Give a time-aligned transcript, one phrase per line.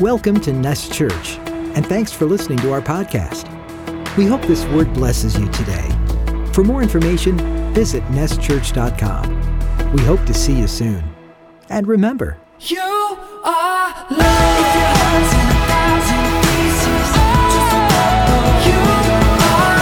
[0.00, 1.38] Welcome to Nest Church,
[1.74, 3.48] and thanks for listening to our podcast.
[4.16, 5.88] We hope this word blesses you today.
[6.52, 7.36] For more information,
[7.74, 9.92] visit nestchurch.com.
[9.92, 11.02] We hope to see you soon.
[11.68, 14.60] And remember, You are loved.
[14.60, 17.08] If your heart's in a thousand pieces,
[17.54, 18.78] just remember you
[19.56, 19.78] are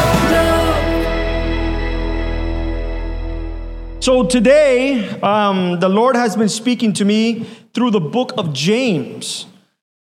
[3.92, 4.04] loved.
[4.04, 7.44] So today, um, the Lord has been speaking to me
[7.74, 9.44] through the book of James.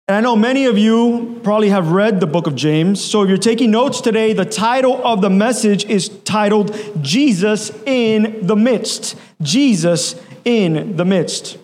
[0.10, 3.00] And I know many of you probably have read the book of James.
[3.00, 8.48] So if you're taking notes today, the title of the message is titled Jesus in
[8.48, 9.16] the Midst.
[9.44, 11.60] Jesus in the Midst.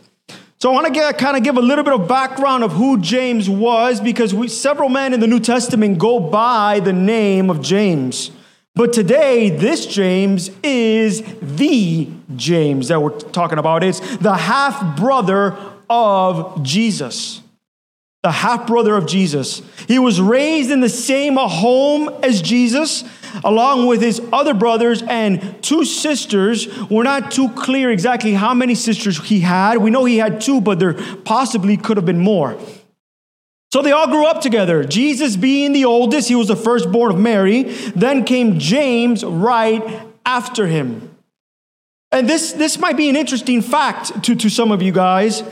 [0.59, 3.01] So I want to get, kind of give a little bit of background of who
[3.01, 7.63] James was because we, several men in the New Testament go by the name of
[7.63, 8.29] James.
[8.75, 13.83] But today, this James is the James that we're talking about.
[13.83, 15.57] It's the half brother
[15.89, 17.41] of Jesus.
[18.25, 19.61] The half brother of Jesus.
[19.87, 23.03] He was raised in the same home as Jesus,
[23.43, 26.67] along with his other brothers and two sisters.
[26.89, 29.77] We're not too clear exactly how many sisters he had.
[29.77, 32.57] We know he had two, but there possibly could have been more.
[33.71, 34.83] So they all grew up together.
[34.83, 37.61] Jesus being the oldest, he was the firstborn of Mary.
[37.95, 39.83] Then came James right
[40.25, 41.15] after him.
[42.11, 45.43] And this, this might be an interesting fact to, to some of you guys.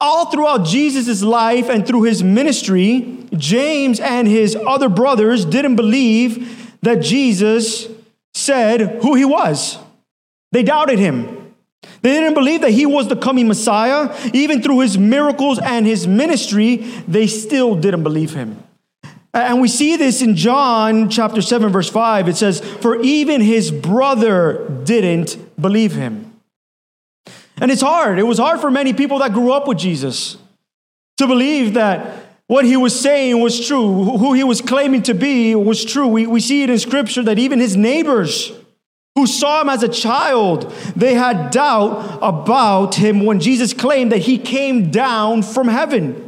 [0.00, 6.76] All throughout Jesus' life and through his ministry, James and his other brothers didn't believe
[6.82, 7.88] that Jesus
[8.34, 9.78] said who he was.
[10.52, 11.54] They doubted him.
[12.02, 14.14] They didn't believe that he was the coming Messiah.
[14.32, 16.76] Even through his miracles and his ministry,
[17.08, 18.62] they still didn't believe him.
[19.32, 22.28] And we see this in John chapter 7, verse 5.
[22.28, 26.25] It says, For even his brother didn't believe him.
[27.60, 28.18] And it's hard.
[28.18, 30.36] It was hard for many people that grew up with Jesus
[31.16, 35.54] to believe that what he was saying was true, who he was claiming to be
[35.54, 36.06] was true.
[36.06, 38.52] We, we see it in scripture that even his neighbors
[39.16, 44.18] who saw him as a child, they had doubt about him when Jesus claimed that
[44.18, 46.26] he came down from heaven.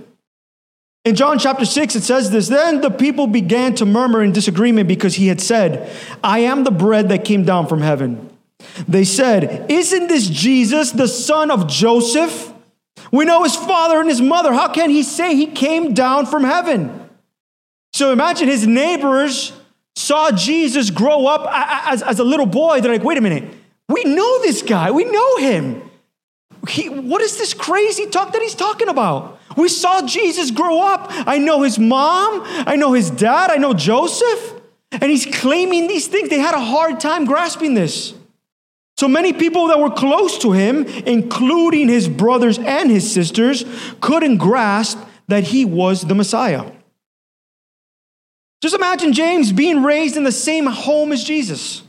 [1.05, 4.89] In John chapter 6, it says this Then the people began to murmur in disagreement
[4.89, 5.91] because he had said,
[6.25, 8.28] I am the bread that came down from heaven.
[8.87, 12.53] They said, Isn't this Jesus, the son of Joseph?
[13.11, 14.53] We know his father and his mother.
[14.53, 17.09] How can he say he came down from heaven?
[17.93, 19.53] So imagine his neighbors
[19.97, 22.81] saw Jesus grow up as, as a little boy.
[22.81, 23.45] They're like, wait a minute,
[23.89, 25.83] we know this guy, we know him.
[26.69, 29.41] He, what is this crazy talk that he's talking about?
[29.57, 31.07] We saw Jesus grow up.
[31.11, 34.55] I know his mom, I know his dad, I know Joseph.
[34.93, 36.31] And he's claiming these things.
[36.31, 38.15] They had a hard time grasping this.
[38.99, 43.65] So many people that were close to him, including his brothers and his sisters,
[44.01, 44.99] couldn't grasp
[45.29, 46.65] that he was the Messiah.
[48.61, 51.85] Just imagine James being raised in the same home as Jesus.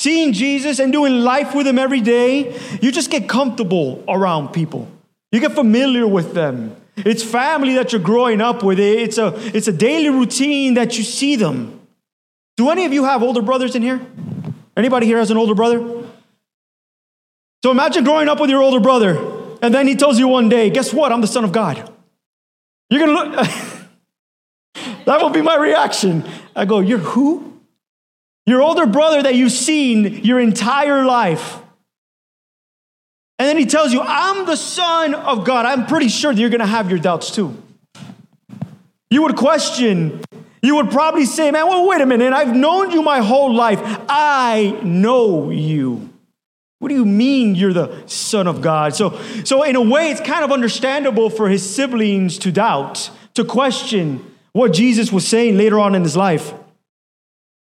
[0.00, 4.88] Seeing Jesus and doing life with him every day, you just get comfortable around people.
[5.30, 6.74] You get familiar with them.
[6.96, 8.80] It's family that you're growing up with.
[8.80, 11.80] It's a, it's a daily routine that you see them.
[12.56, 14.04] Do any of you have older brothers in here?
[14.76, 15.95] Anybody here has an older brother?
[17.66, 19.18] So imagine growing up with your older brother,
[19.60, 21.10] and then he tells you one day, Guess what?
[21.10, 21.92] I'm the Son of God.
[22.90, 23.48] You're gonna look.
[25.04, 26.24] that will be my reaction.
[26.54, 27.60] I go, You're who?
[28.46, 31.58] Your older brother that you've seen your entire life.
[33.40, 35.66] And then he tells you, I'm the Son of God.
[35.66, 37.60] I'm pretty sure that you're gonna have your doubts too.
[39.10, 40.22] You would question,
[40.62, 42.32] you would probably say, Man, well, wait a minute.
[42.32, 43.80] I've known you my whole life.
[44.08, 46.10] I know you.
[46.86, 48.94] What do you mean you're the son of God?
[48.94, 53.44] So, so in a way, it's kind of understandable for his siblings to doubt, to
[53.44, 56.54] question what Jesus was saying later on in his life.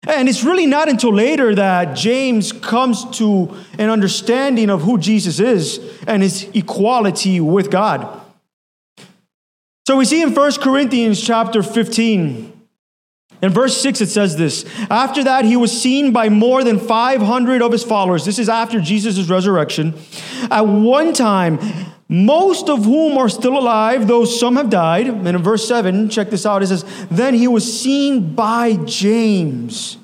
[0.09, 5.41] And it's really not until later that James comes to an understanding of who Jesus
[5.41, 8.19] is and his equality with God.
[9.87, 12.52] So we see in 1 Corinthians chapter 15,
[13.43, 17.61] in verse 6, it says this After that, he was seen by more than 500
[17.61, 18.25] of his followers.
[18.25, 19.95] This is after Jesus' resurrection.
[20.51, 21.59] At one time,
[22.09, 25.09] most of whom are still alive, though some have died.
[25.09, 29.97] And in verse 7, check this out it says, Then he was seen by James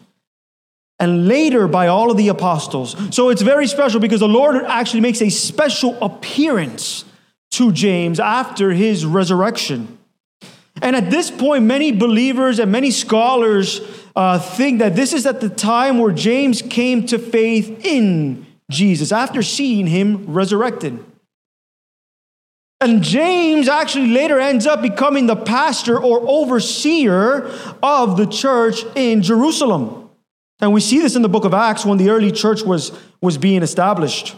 [0.99, 2.97] and later by all of the apostles.
[3.15, 7.05] So it's very special because the Lord actually makes a special appearance
[7.53, 9.98] to James after his resurrection.
[10.83, 13.81] And at this point, many believers and many scholars
[14.15, 19.13] uh, think that this is at the time where James came to faith in Jesus
[19.13, 21.05] after seeing him resurrected.
[22.81, 27.51] And James actually later ends up becoming the pastor or overseer
[27.83, 30.11] of the church in Jerusalem.
[30.61, 33.37] And we see this in the book of Acts when the early church was, was
[33.37, 34.37] being established.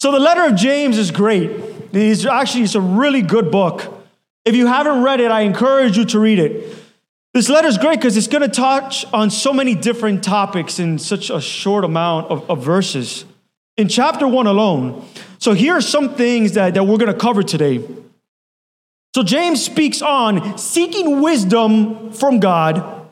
[0.00, 1.50] So the letter of James is great.
[1.92, 3.97] It's actually it's a really good book.
[4.48, 6.74] If you haven't read it, I encourage you to read it.
[7.34, 10.98] This letter is great because it's going to touch on so many different topics in
[10.98, 13.26] such a short amount of, of verses.
[13.76, 15.06] In chapter one alone,
[15.36, 17.86] so here are some things that, that we're going to cover today.
[19.14, 23.06] So James speaks on seeking wisdom from God.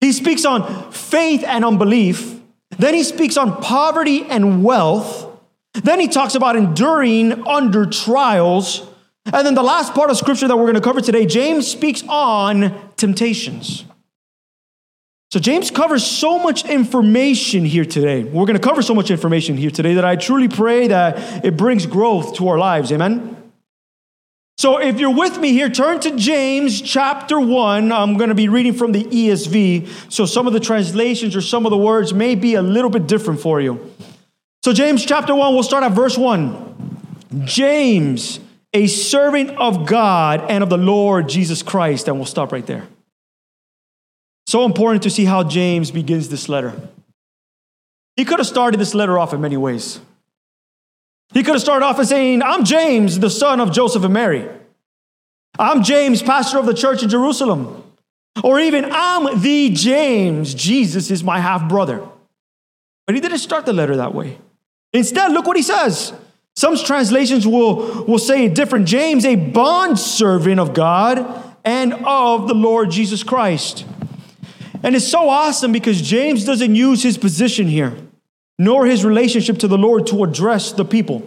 [0.00, 2.40] He speaks on faith and unbelief.
[2.78, 5.26] Then he speaks on poverty and wealth.
[5.74, 8.86] Then he talks about enduring under trials.
[9.32, 12.02] And then the last part of scripture that we're going to cover today, James speaks
[12.08, 13.84] on temptations.
[15.30, 18.24] So James covers so much information here today.
[18.24, 21.56] We're going to cover so much information here today that I truly pray that it
[21.56, 22.90] brings growth to our lives.
[22.90, 23.36] Amen.
[24.56, 27.92] So if you're with me here, turn to James chapter 1.
[27.92, 30.10] I'm going to be reading from the ESV.
[30.10, 33.06] So some of the translations or some of the words may be a little bit
[33.06, 33.94] different for you.
[34.64, 37.44] So James chapter 1, we'll start at verse 1.
[37.44, 38.40] James,
[38.72, 42.08] a servant of God and of the Lord Jesus Christ.
[42.08, 42.86] And we'll stop right there.
[44.46, 46.72] So important to see how James begins this letter.
[48.16, 50.00] He could have started this letter off in many ways.
[51.34, 54.48] He could have started off by saying, I'm James, the son of Joseph and Mary.
[55.58, 57.84] I'm James, pastor of the church in Jerusalem.
[58.42, 62.06] Or even, I'm the James, Jesus is my half brother.
[63.06, 64.38] But he didn't start the letter that way.
[64.92, 66.12] Instead, look what he says.
[66.58, 68.88] Some translations will, will say a different.
[68.88, 73.86] James, a bond servant of God and of the Lord Jesus Christ.
[74.82, 77.96] And it's so awesome because James doesn't use his position here,
[78.58, 81.22] nor his relationship to the Lord to address the people.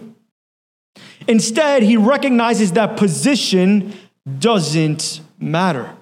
[1.26, 3.94] Instead, he recognizes that position
[4.38, 5.96] doesn't matter.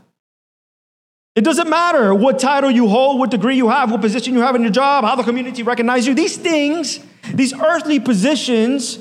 [1.37, 4.57] It doesn't matter what title you hold, what degree you have, what position you have
[4.57, 6.15] in your job, how the community recognizes you.
[6.15, 6.99] These things,
[7.33, 8.99] these earthly positions,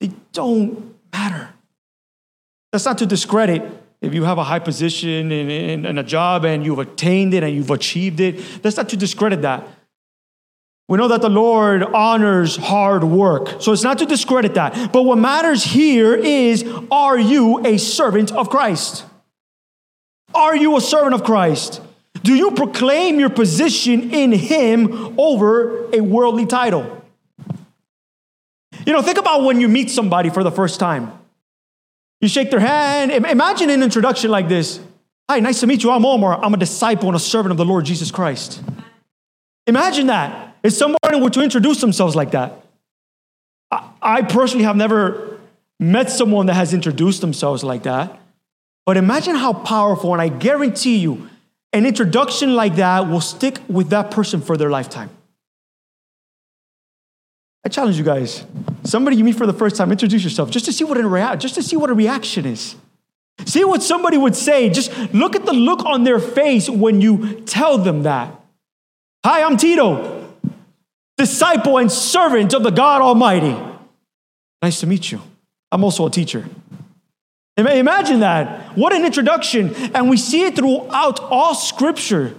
[0.00, 1.50] they don't matter.
[2.72, 3.62] That's not to discredit
[4.00, 7.42] if you have a high position in, in, in, a job and you've attained it
[7.42, 9.66] and you've achieved it, that's not to discredit that.
[10.88, 13.60] We know that the Lord honors hard work.
[13.60, 14.92] So it's not to discredit that.
[14.92, 19.04] But what matters here is are you a servant of Christ?
[20.34, 21.82] Are you a servant of Christ?
[22.22, 26.99] Do you proclaim your position in Him over a worldly title?
[28.90, 31.12] You know, think about when you meet somebody for the first time.
[32.20, 33.12] You shake their hand.
[33.12, 34.80] Imagine an introduction like this
[35.30, 35.92] Hi, nice to meet you.
[35.92, 36.44] I'm Omar.
[36.44, 38.60] I'm a disciple and a servant of the Lord Jesus Christ.
[39.68, 40.56] Imagine that.
[40.64, 42.64] If somebody were to introduce themselves like that.
[43.70, 45.38] I personally have never
[45.78, 48.18] met someone that has introduced themselves like that.
[48.86, 51.30] But imagine how powerful, and I guarantee you,
[51.72, 55.10] an introduction like that will stick with that person for their lifetime.
[57.64, 58.44] I challenge you guys.
[58.84, 61.36] Somebody you meet for the first time, introduce yourself just to see what a rea-
[61.36, 62.76] just to see what a reaction is.
[63.46, 64.68] See what somebody would say.
[64.70, 68.34] Just look at the look on their face when you tell them that.
[69.24, 70.34] Hi, I'm Tito,
[71.16, 73.56] disciple and servant of the God Almighty.
[74.62, 75.20] Nice to meet you.
[75.72, 76.46] I'm also a teacher.
[77.56, 78.76] Imagine that.
[78.76, 79.74] What an introduction.
[79.94, 82.34] And we see it throughout all scripture.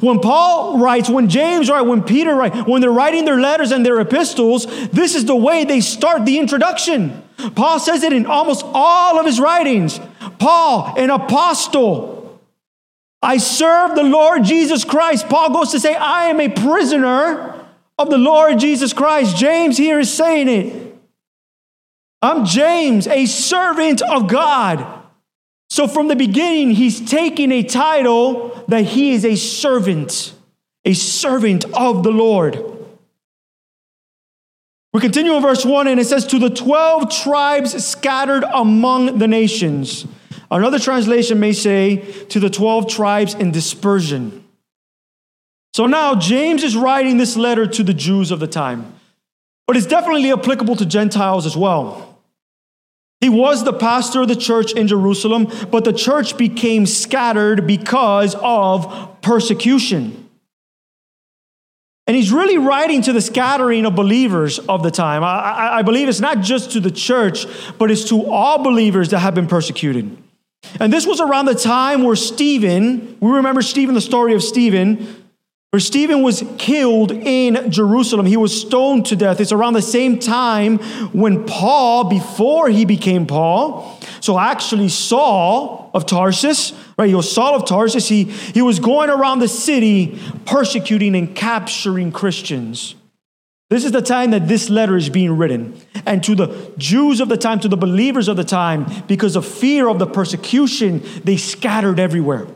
[0.00, 3.84] When Paul writes, when James writes, when Peter writes, when they're writing their letters and
[3.84, 7.22] their epistles, this is the way they start the introduction.
[7.54, 10.00] Paul says it in almost all of his writings.
[10.38, 12.40] Paul, an apostle.
[13.22, 15.28] I serve the Lord Jesus Christ.
[15.28, 17.66] Paul goes to say, I am a prisoner
[17.98, 19.36] of the Lord Jesus Christ.
[19.36, 20.96] James here is saying it.
[22.20, 24.93] I'm James, a servant of God.
[25.74, 30.32] So from the beginning, he's taking a title that he is a servant,
[30.84, 32.64] a servant of the Lord.
[34.92, 39.26] We continue in verse 1 and it says, To the 12 tribes scattered among the
[39.26, 40.06] nations.
[40.48, 44.44] Another translation may say, To the 12 tribes in dispersion.
[45.72, 48.94] So now James is writing this letter to the Jews of the time,
[49.66, 52.13] but it's definitely applicable to Gentiles as well.
[53.24, 58.34] He was the pastor of the church in Jerusalem, but the church became scattered because
[58.34, 60.28] of persecution.
[62.06, 65.24] And he's really writing to the scattering of believers of the time.
[65.24, 67.46] I, I, believe it's not just to the church,
[67.78, 70.14] but it's to all believers that have been persecuted.
[70.78, 75.23] And this was around the time where Stephen, we remember Stephen, the story of Stephen,
[75.74, 78.26] where Stephen was killed in Jerusalem.
[78.26, 79.40] He was stoned to death.
[79.40, 80.78] It's around the same time
[81.10, 87.08] when Paul, before he became Paul, so actually Saul of Tarsus, right?
[87.08, 88.06] He was Saul of Tarsus.
[88.06, 90.16] He, he was going around the city
[90.46, 92.94] persecuting and capturing Christians.
[93.68, 95.76] This is the time that this letter is being written.
[96.06, 99.44] And to the Jews of the time, to the believers of the time, because of
[99.44, 102.46] fear of the persecution, they scattered everywhere.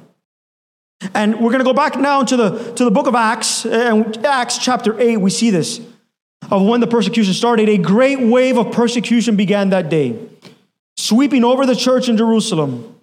[1.14, 4.16] And we're going to go back now to the, to the book of Acts, and
[4.26, 5.80] Acts chapter 8, we see this
[6.50, 7.68] of when the persecution started.
[7.68, 10.18] A great wave of persecution began that day,
[10.96, 12.94] sweeping over the church in Jerusalem.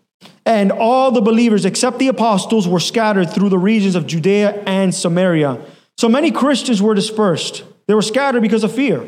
[0.45, 4.93] And all the believers, except the apostles, were scattered through the regions of Judea and
[4.93, 5.59] Samaria.
[5.97, 7.63] So many Christians were dispersed.
[7.87, 9.05] They were scattered because of fear.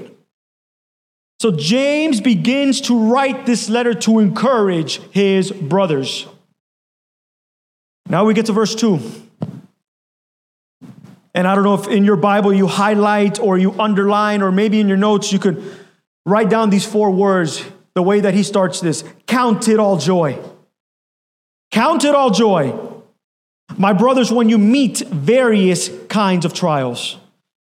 [1.39, 6.25] So James begins to write this letter to encourage his brothers.
[8.09, 8.99] Now we get to verse 2.
[11.33, 14.79] And I don't know if in your Bible you highlight or you underline, or maybe
[14.79, 15.63] in your notes you could
[16.25, 20.39] write down these four words the way that he starts this Count it all joy.
[21.71, 22.73] Count it all joy.
[23.77, 27.17] My brothers, when you meet various kinds of trials,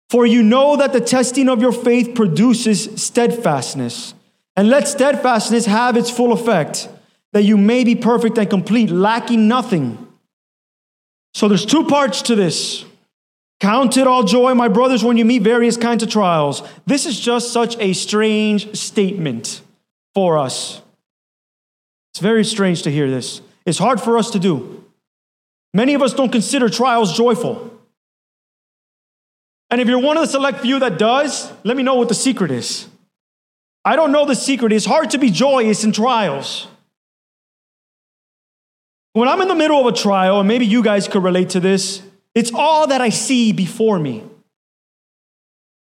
[0.08, 4.14] for you know that the testing of your faith produces steadfastness.
[4.56, 6.88] And let steadfastness have its full effect,
[7.32, 10.05] that you may be perfect and complete, lacking nothing.
[11.36, 12.86] So there's two parts to this.
[13.60, 16.62] Count it all joy, my brothers, when you meet various kinds of trials.
[16.86, 19.60] This is just such a strange statement
[20.14, 20.80] for us.
[22.14, 23.42] It's very strange to hear this.
[23.66, 24.82] It's hard for us to do.
[25.74, 27.70] Many of us don't consider trials joyful.
[29.68, 32.14] And if you're one of the select few that does, let me know what the
[32.14, 32.88] secret is.
[33.84, 34.72] I don't know the secret.
[34.72, 36.66] It's hard to be joyous in trials.
[39.16, 41.60] When I'm in the middle of a trial, and maybe you guys could relate to
[41.60, 42.02] this,
[42.34, 44.22] it's all that I see before me.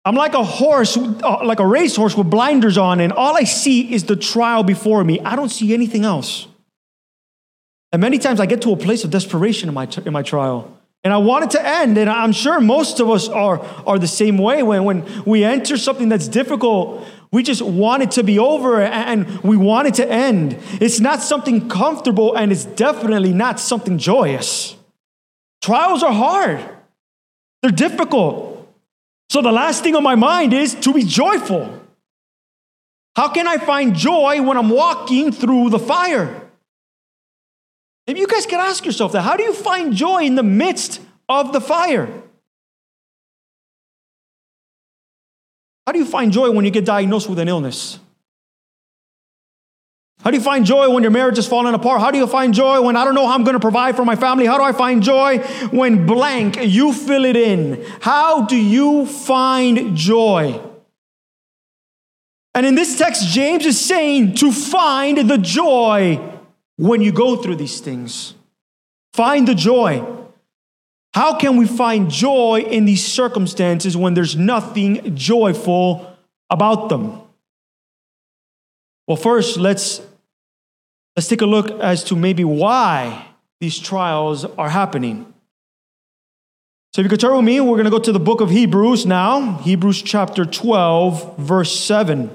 [0.04, 3.94] I'm like a horse, uh, like a racehorse with blinders on, and all I see
[3.94, 5.20] is the trial before me.
[5.20, 6.48] I don't see anything else.
[7.92, 10.76] And many times I get to a place of desperation in my, in my trial.
[11.04, 11.98] And I want it to end.
[11.98, 14.64] And I'm sure most of us are, are the same way.
[14.64, 19.40] When, when we enter something that's difficult, we just want it to be over and
[19.40, 20.58] we want it to end.
[20.80, 24.76] It's not something comfortable and it's definitely not something joyous.
[25.62, 26.60] Trials are hard,
[27.62, 28.50] they're difficult.
[29.30, 31.80] So the last thing on my mind is to be joyful.
[33.16, 36.42] How can I find joy when I'm walking through the fire?
[38.06, 39.22] Maybe you guys could ask yourself that.
[39.22, 42.10] How do you find joy in the midst of the fire?
[45.86, 47.98] How do you find joy when you get diagnosed with an illness?
[50.22, 52.00] How do you find joy when your marriage is falling apart?
[52.00, 54.04] How do you find joy when I don't know how I'm going to provide for
[54.04, 54.46] my family?
[54.46, 55.38] How do I find joy
[55.70, 57.84] when blank, you fill it in?
[58.00, 60.60] How do you find joy?
[62.54, 66.20] And in this text, James is saying to find the joy
[66.76, 68.34] when you go through these things.
[69.14, 70.21] Find the joy.
[71.14, 76.16] How can we find joy in these circumstances when there's nothing joyful
[76.48, 77.20] about them?
[79.06, 80.00] Well, first, let's,
[81.16, 83.26] let's take a look as to maybe why
[83.60, 85.26] these trials are happening.
[86.94, 88.50] So, if you could turn with me, we're going to go to the book of
[88.50, 92.30] Hebrews now, Hebrews chapter 12, verse 7.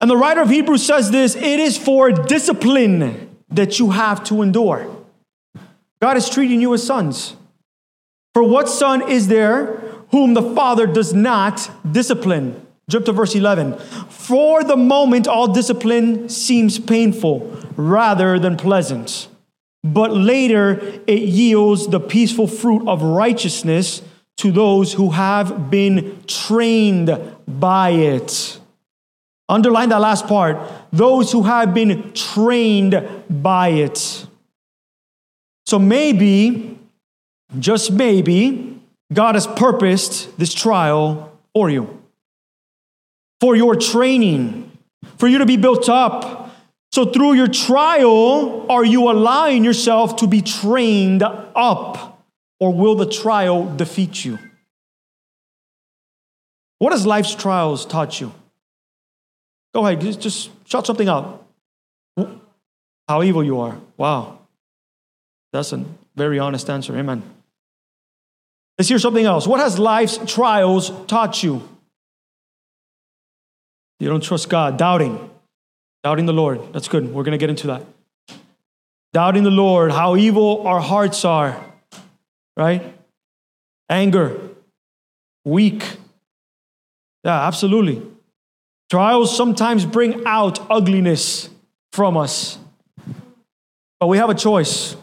[0.00, 4.42] And the writer of Hebrews says this it is for discipline that you have to
[4.42, 4.93] endure.
[6.04, 7.34] God is treating you as sons.
[8.34, 9.78] For what son is there
[10.10, 12.60] whom the Father does not discipline?
[12.90, 13.78] Jump to verse 11.
[14.10, 19.28] For the moment, all discipline seems painful rather than pleasant,
[19.82, 20.72] but later
[21.06, 24.02] it yields the peaceful fruit of righteousness
[24.36, 27.18] to those who have been trained
[27.48, 28.60] by it.
[29.48, 30.58] Underline that last part.
[30.92, 34.26] Those who have been trained by it.
[35.66, 36.78] So maybe,
[37.58, 38.80] just maybe,
[39.12, 42.02] God has purposed this trial for you,
[43.40, 44.70] for your training,
[45.18, 46.54] for you to be built up.
[46.92, 52.22] So through your trial, are you allowing yourself to be trained up,
[52.60, 54.38] or will the trial defeat you?
[56.78, 58.32] What has life's trials taught you?
[59.72, 61.46] Go ahead, just, shout something out.
[63.08, 63.78] How evil you are.
[63.96, 64.38] Wow.
[65.54, 65.84] That's a
[66.16, 66.98] very honest answer.
[66.98, 67.22] Amen.
[68.76, 69.46] Let's hear something else.
[69.46, 71.62] What has life's trials taught you?
[74.00, 75.30] You don't trust God, doubting,
[76.02, 76.72] doubting the Lord.
[76.72, 77.04] That's good.
[77.06, 77.82] We're going to get into that.
[79.14, 81.64] doubting the Lord, how evil our hearts are,
[82.56, 82.92] right?
[83.88, 84.38] Anger,
[85.44, 85.84] weak.
[87.22, 88.02] Yeah, absolutely.
[88.90, 91.48] Trials sometimes bring out ugliness
[91.92, 92.58] from us.
[94.00, 94.96] But we have a choice.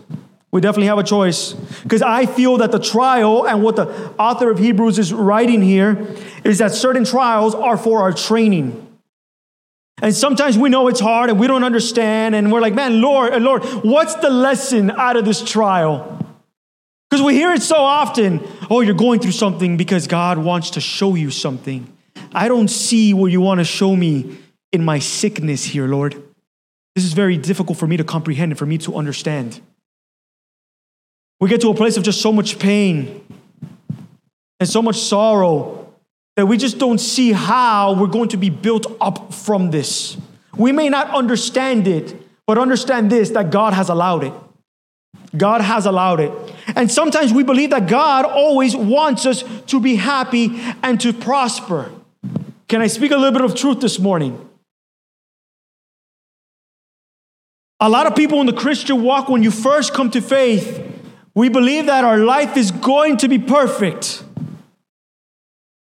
[0.51, 1.53] We definitely have a choice.
[1.53, 3.87] Because I feel that the trial and what the
[4.19, 8.87] author of Hebrews is writing here is that certain trials are for our training.
[10.01, 13.33] And sometimes we know it's hard and we don't understand, and we're like, man, Lord,
[13.33, 16.17] uh, Lord, what's the lesson out of this trial?
[17.09, 18.41] Because we hear it so often.
[18.69, 21.95] Oh, you're going through something because God wants to show you something.
[22.33, 24.37] I don't see what you want to show me
[24.71, 26.13] in my sickness here, Lord.
[26.95, 29.61] This is very difficult for me to comprehend and for me to understand.
[31.41, 33.25] We get to a place of just so much pain
[34.59, 35.91] and so much sorrow
[36.35, 40.17] that we just don't see how we're going to be built up from this.
[40.55, 44.33] We may not understand it, but understand this that God has allowed it.
[45.35, 46.31] God has allowed it.
[46.75, 51.91] And sometimes we believe that God always wants us to be happy and to prosper.
[52.67, 54.47] Can I speak a little bit of truth this morning?
[57.79, 60.80] A lot of people in the Christian walk, when you first come to faith,
[61.33, 64.23] we believe that our life is going to be perfect.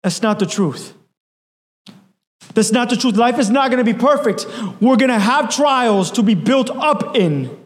[0.04, 0.94] That's not the truth.
[2.54, 3.16] That's not the truth.
[3.16, 4.46] Life is not going to be perfect.
[4.80, 7.58] We're going to have trials to be built up in.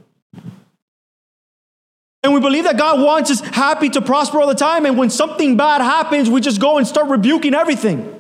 [2.24, 4.86] And we believe that God wants us happy to prosper all the time.
[4.86, 8.16] And when something bad happens, we just go and start rebuking everything.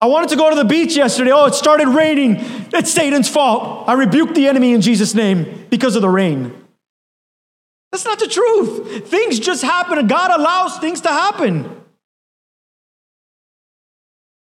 [0.00, 1.32] I wanted to go to the beach yesterday.
[1.32, 2.36] Oh, it started raining.
[2.72, 3.88] It's Satan's fault.
[3.88, 6.54] I rebuked the enemy in Jesus' name because of the rain.
[7.90, 9.08] That's not the truth.
[9.08, 11.74] Things just happen, God allows things to happen.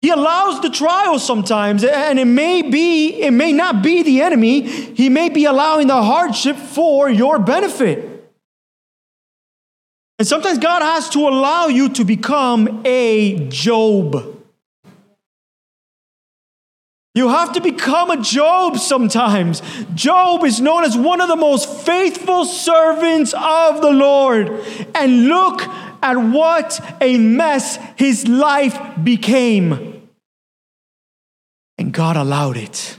[0.03, 4.63] He allows the trial sometimes, and it may be, it may not be the enemy.
[4.63, 8.09] He may be allowing the hardship for your benefit.
[10.19, 14.42] And sometimes God has to allow you to become a Job.
[17.15, 19.61] You have to become a Job sometimes.
[19.95, 24.49] Job is known as one of the most faithful servants of the Lord.
[24.95, 25.61] And look
[26.03, 30.09] at what a mess his life became.
[31.77, 32.97] And God allowed it.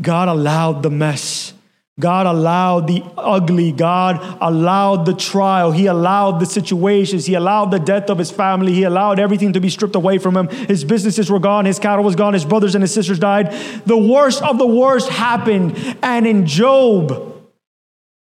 [0.00, 1.54] God allowed the mess.
[2.00, 3.70] God allowed the ugly.
[3.70, 5.72] God allowed the trial.
[5.72, 7.26] He allowed the situations.
[7.26, 8.72] He allowed the death of his family.
[8.72, 10.48] He allowed everything to be stripped away from him.
[10.48, 11.66] His businesses were gone.
[11.66, 12.32] His cattle was gone.
[12.32, 13.52] His brothers and his sisters died.
[13.84, 15.76] The worst of the worst happened.
[16.02, 17.34] And in Job,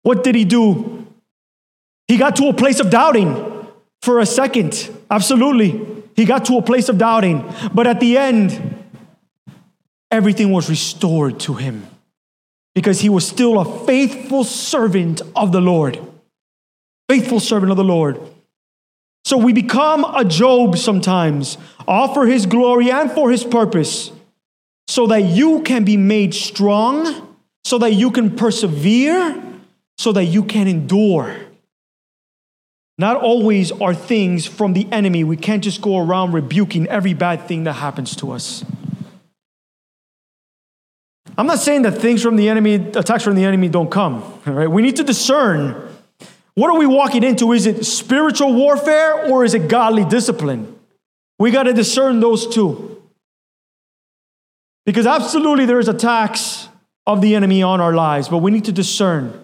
[0.02, 1.06] what did he do?
[2.08, 3.66] He got to a place of doubting
[4.02, 4.90] for a second.
[5.08, 5.86] Absolutely.
[6.16, 7.48] He got to a place of doubting.
[7.72, 8.84] But at the end,
[10.10, 11.86] everything was restored to him
[12.74, 16.00] because he was still a faithful servant of the Lord.
[17.08, 18.20] Faithful servant of the Lord.
[19.24, 24.10] So we become a Job sometimes, all for his glory and for his purpose,
[24.88, 29.40] so that you can be made strong, so that you can persevere,
[29.98, 31.36] so that you can endure.
[32.98, 35.24] Not always are things from the enemy.
[35.24, 38.64] We can't just go around rebuking every bad thing that happens to us.
[41.36, 44.70] I'm not saying that things from the enemy, attacks from the enemy don't come, right?
[44.70, 45.88] We need to discern
[46.54, 47.52] what are we walking into?
[47.52, 50.78] Is it spiritual warfare or is it godly discipline?
[51.38, 53.02] We got to discern those two.
[54.84, 56.68] Because absolutely there is attacks
[57.06, 59.38] of the enemy on our lives, but we need to discern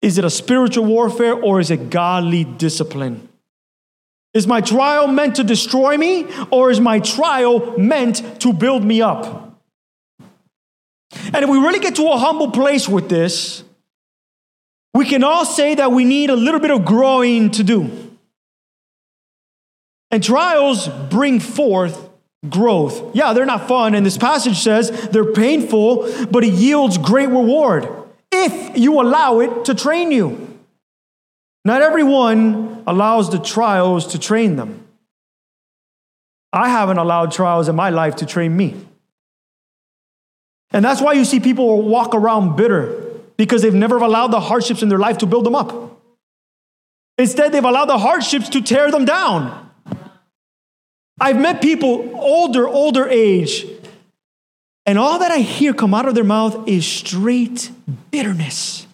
[0.00, 3.26] is it a spiritual warfare or is it godly discipline?
[4.34, 9.00] Is my trial meant to destroy me or is my trial meant to build me
[9.00, 9.43] up?
[11.34, 13.64] And if we really get to a humble place with this,
[14.94, 17.90] we can all say that we need a little bit of growing to do.
[20.12, 22.08] And trials bring forth
[22.48, 23.16] growth.
[23.16, 23.96] Yeah, they're not fun.
[23.96, 27.88] And this passage says they're painful, but it yields great reward
[28.30, 30.56] if you allow it to train you.
[31.64, 34.86] Not everyone allows the trials to train them.
[36.52, 38.76] I haven't allowed trials in my life to train me.
[40.74, 43.00] And that's why you see people walk around bitter
[43.36, 46.00] because they've never allowed the hardships in their life to build them up.
[47.16, 49.70] Instead, they've allowed the hardships to tear them down.
[51.20, 53.64] I've met people older, older age,
[54.84, 57.70] and all that I hear come out of their mouth is straight
[58.10, 58.88] bitterness.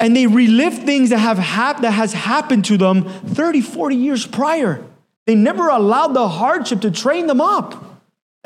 [0.00, 4.26] And they relive things that have hap- that has happened to them 30, 40 years
[4.26, 4.82] prior.
[5.26, 7.87] They never allowed the hardship to train them up.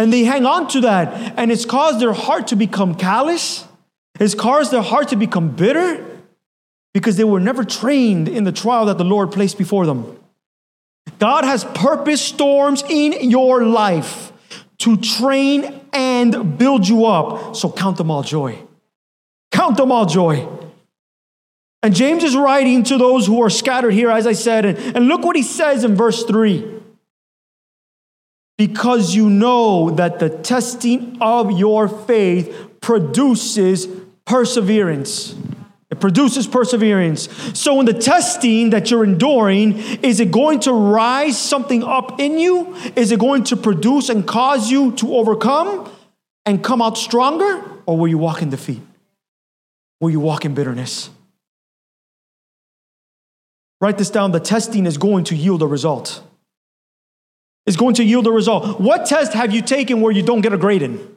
[0.02, 1.38] And they hang on to that.
[1.38, 3.64] And it's caused their heart to become callous.
[4.18, 6.04] It's caused their heart to become bitter
[6.92, 10.18] because they were never trained in the trial that the Lord placed before them.
[11.20, 14.32] God has purpose storms in your life
[14.78, 17.54] to train and build you up.
[17.54, 18.58] So count them all joy.
[19.52, 20.48] Count them all joy.
[21.84, 24.64] And James is writing to those who are scattered here, as I said.
[24.64, 26.82] And, and look what he says in verse 3
[28.66, 33.88] because you know that the testing of your faith produces
[34.25, 35.35] perseverance.
[35.90, 37.29] It produces perseverance.
[37.59, 42.38] So, in the testing that you're enduring, is it going to rise something up in
[42.38, 42.77] you?
[42.94, 45.90] Is it going to produce and cause you to overcome
[46.46, 47.64] and come out stronger?
[47.85, 48.83] Or will you walk in defeat?
[50.01, 51.11] Will you walk in bitterness?
[53.81, 56.22] Write this down the testing is going to yield a result.
[57.64, 58.81] Is going to yield a result.
[58.81, 61.16] What test have you taken where you don't get a grade in?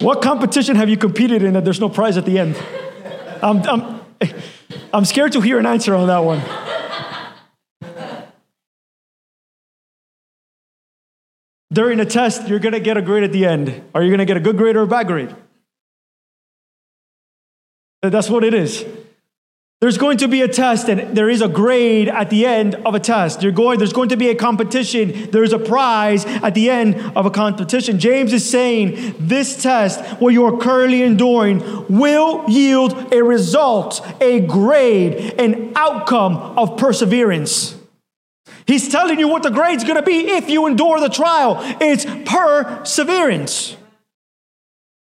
[0.00, 2.56] What competition have you competed in that there's no prize at the end?
[3.42, 4.00] I'm, I'm,
[4.92, 6.63] I'm scared to hear an answer on that one.
[11.74, 13.82] During a test, you're gonna get a grade at the end.
[13.94, 15.34] Are you gonna get a good grade or a bad grade?
[18.00, 18.84] That's what it is.
[19.80, 22.94] There's going to be a test and there is a grade at the end of
[22.94, 23.42] a test.
[23.42, 25.30] You're going, there's going to be a competition.
[25.30, 27.98] There's a prize at the end of a competition.
[27.98, 31.58] James is saying this test, what you are currently enduring,
[31.88, 37.76] will yield a result, a grade, an outcome of perseverance.
[38.66, 41.58] He's telling you what the grade's gonna be if you endure the trial.
[41.80, 43.76] It's perseverance.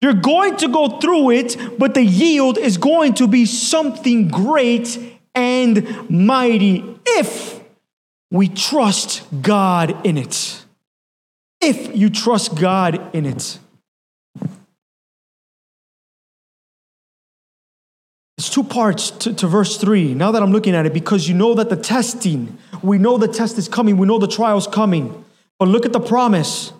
[0.02, 5.00] You're going to go through it, but the yield is going to be something great
[5.34, 7.60] and mighty if
[8.30, 10.64] we trust God in it.
[11.62, 13.60] If you trust God in it.
[18.38, 20.14] It's two parts to, to verse 3.
[20.14, 23.28] Now that I'm looking at it, because you know that the testing, we know the
[23.28, 25.24] test is coming, we know the trial's coming.
[25.60, 26.74] But look at the promise.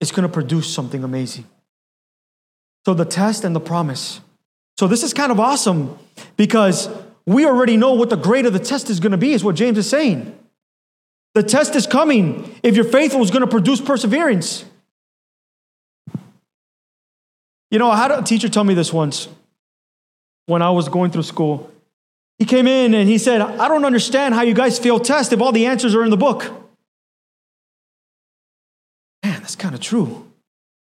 [0.00, 1.46] It's going to produce something amazing.
[2.84, 4.20] So the test and the promise.
[4.78, 5.98] So this is kind of awesome
[6.36, 6.88] because
[7.26, 9.54] we already know what the grade of the test is going to be, is what
[9.54, 10.38] James is saying.
[11.34, 12.54] The test is coming.
[12.62, 14.64] If you're faithful, it's going to produce perseverance.
[17.70, 19.28] You know, I had a teacher tell me this once
[20.46, 21.72] when I was going through school.
[22.38, 25.40] He came in and he said, I don't understand how you guys fail tests if
[25.40, 26.42] all the answers are in the book.
[29.22, 30.30] Man, that's kind of true.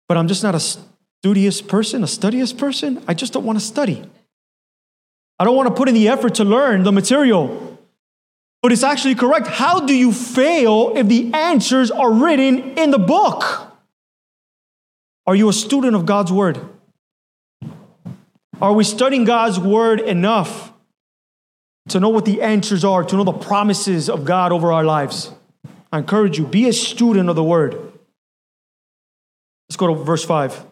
[0.08, 3.03] But I'm just not a studious person, a studious person.
[3.08, 4.03] I just don't want to study.
[5.38, 7.79] I don't want to put in the effort to learn the material.
[8.62, 9.47] But it's actually correct.
[9.47, 13.43] How do you fail if the answers are written in the book?
[15.27, 16.60] Are you a student of God's word?
[18.62, 20.71] Are we studying God's word enough
[21.89, 25.31] to know what the answers are, to know the promises of God over our lives?
[25.91, 27.73] I encourage you, be a student of the word.
[29.69, 30.65] Let's go to verse 5.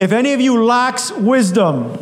[0.00, 1.98] If any of you lacks wisdom,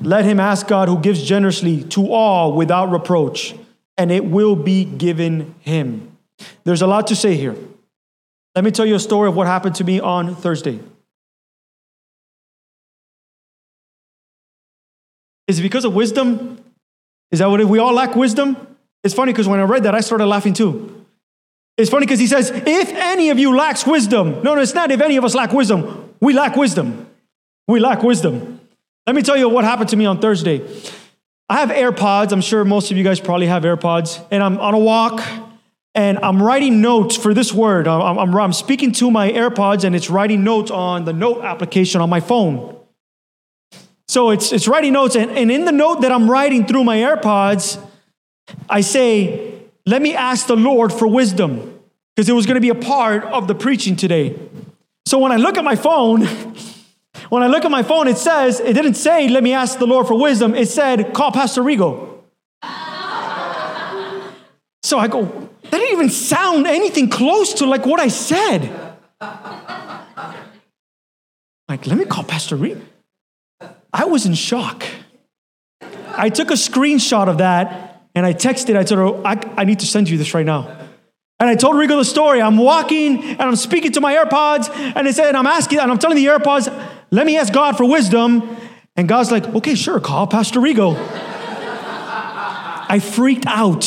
[0.00, 3.54] let him ask God who gives generously to all without reproach,
[3.96, 6.16] and it will be given him.
[6.64, 7.56] There's a lot to say here.
[8.54, 10.80] Let me tell you a story of what happened to me on Thursday.
[15.46, 16.58] Is it because of wisdom?
[17.36, 18.56] Is that what it, we all lack wisdom?
[19.04, 21.04] It's funny because when I read that, I started laughing too.
[21.76, 24.90] It's funny because he says, if any of you lacks wisdom, no, no, it's not
[24.90, 26.14] if any of us lack wisdom.
[26.18, 27.06] We lack wisdom.
[27.68, 28.58] We lack wisdom.
[29.06, 30.66] Let me tell you what happened to me on Thursday.
[31.50, 32.32] I have AirPods.
[32.32, 34.26] I'm sure most of you guys probably have AirPods.
[34.30, 35.22] And I'm on a walk
[35.94, 37.86] and I'm writing notes for this word.
[37.86, 42.00] I'm, I'm, I'm speaking to my AirPods and it's writing notes on the note application
[42.00, 42.75] on my phone.
[44.08, 46.98] So it's, it's writing notes, and, and in the note that I'm writing through my
[46.98, 47.82] AirPods,
[48.68, 51.80] I say, let me ask the Lord for wisdom,
[52.14, 54.38] because it was going to be a part of the preaching today.
[55.06, 56.22] So when I look at my phone,
[57.30, 59.86] when I look at my phone, it says, it didn't say, let me ask the
[59.86, 60.54] Lord for wisdom.
[60.54, 62.20] It said, call Pastor Rigo.
[64.84, 65.24] so I go,
[65.62, 68.70] that didn't even sound anything close to like what I said.
[71.68, 72.80] Like, let me call Pastor Rigo.
[73.96, 74.84] I was in shock.
[76.08, 79.80] I took a screenshot of that and I texted, I told her, I, I need
[79.80, 80.68] to send you this right now.
[81.40, 82.42] And I told Rigo the story.
[82.42, 85.90] I'm walking and I'm speaking to my AirPods, and I said, and I'm asking, and
[85.90, 86.68] I'm telling the AirPods,
[87.10, 88.56] let me ask God for wisdom.
[88.96, 90.94] And God's like, okay, sure, call Pastor Rigo.
[92.88, 93.84] I freaked out.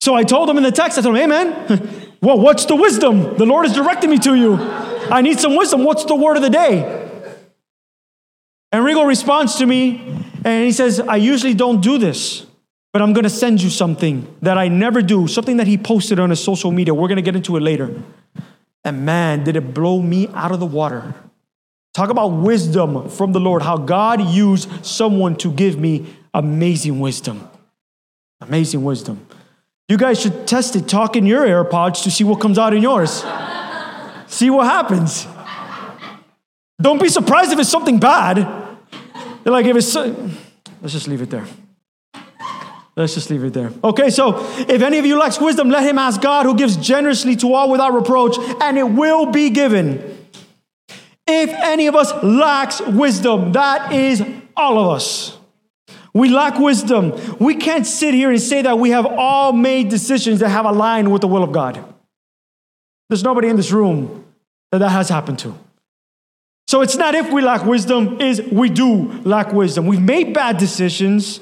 [0.00, 2.76] So I told him in the text, I told him, hey man, well, what's the
[2.76, 3.36] wisdom?
[3.36, 4.56] The Lord is directing me to you.
[4.56, 5.84] I need some wisdom.
[5.84, 7.07] What's the word of the day?
[8.70, 10.00] And Rigo responds to me
[10.44, 12.46] and he says, I usually don't do this,
[12.92, 16.30] but I'm gonna send you something that I never do, something that he posted on
[16.30, 16.92] his social media.
[16.92, 18.02] We're gonna get into it later.
[18.84, 21.14] And man, did it blow me out of the water.
[21.94, 27.48] Talk about wisdom from the Lord, how God used someone to give me amazing wisdom.
[28.40, 29.26] Amazing wisdom.
[29.88, 30.86] You guys should test it.
[30.86, 33.24] Talk in your AirPods to see what comes out in yours.
[34.26, 35.26] see what happens.
[36.80, 38.57] Don't be surprised if it's something bad.
[39.48, 41.46] Like, if it's, let's just leave it there.
[42.96, 43.72] Let's just leave it there.
[43.84, 47.36] Okay, so if any of you lacks wisdom, let him ask God who gives generously
[47.36, 50.18] to all without reproach, and it will be given.
[51.26, 54.24] If any of us lacks wisdom, that is
[54.56, 55.38] all of us.
[56.12, 57.12] We lack wisdom.
[57.38, 61.12] We can't sit here and say that we have all made decisions that have aligned
[61.12, 61.84] with the will of God.
[63.08, 64.24] There's nobody in this room
[64.72, 65.54] that that has happened to.
[66.68, 69.86] So it's not if we lack wisdom, is we do lack wisdom.
[69.86, 71.40] We've made bad decisions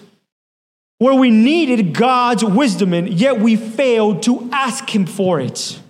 [0.99, 5.81] where we needed God's wisdom in, yet we failed to ask Him for it.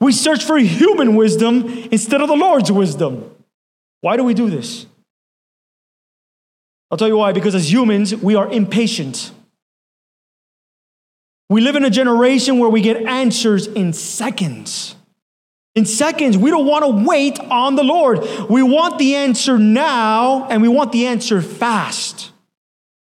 [0.00, 3.30] We search for human wisdom instead of the Lord's wisdom.
[4.00, 4.86] Why do we do this?
[6.90, 7.32] I'll tell you why.
[7.32, 9.30] Because as humans, we are impatient.
[11.48, 14.96] We live in a generation where we get answers in seconds.
[15.78, 18.18] In seconds, we don't want to wait on the Lord.
[18.50, 22.32] We want the answer now and we want the answer fast.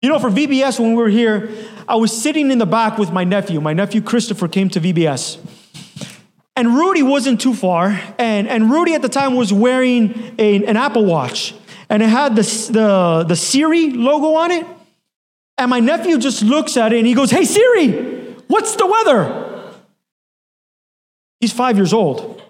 [0.01, 1.49] You know, for VBS, when we were here,
[1.87, 3.61] I was sitting in the back with my nephew.
[3.61, 5.37] My nephew Christopher came to VBS.
[6.57, 7.97] And Rudy wasn't too far.
[8.19, 11.55] And, and Rudy at the time was wearing a- an Apple Watch.
[11.89, 14.67] And it had the, the, the Siri logo on it.
[15.57, 19.71] And my nephew just looks at it and he goes, Hey Siri, what's the weather?
[21.39, 22.43] He's five years old.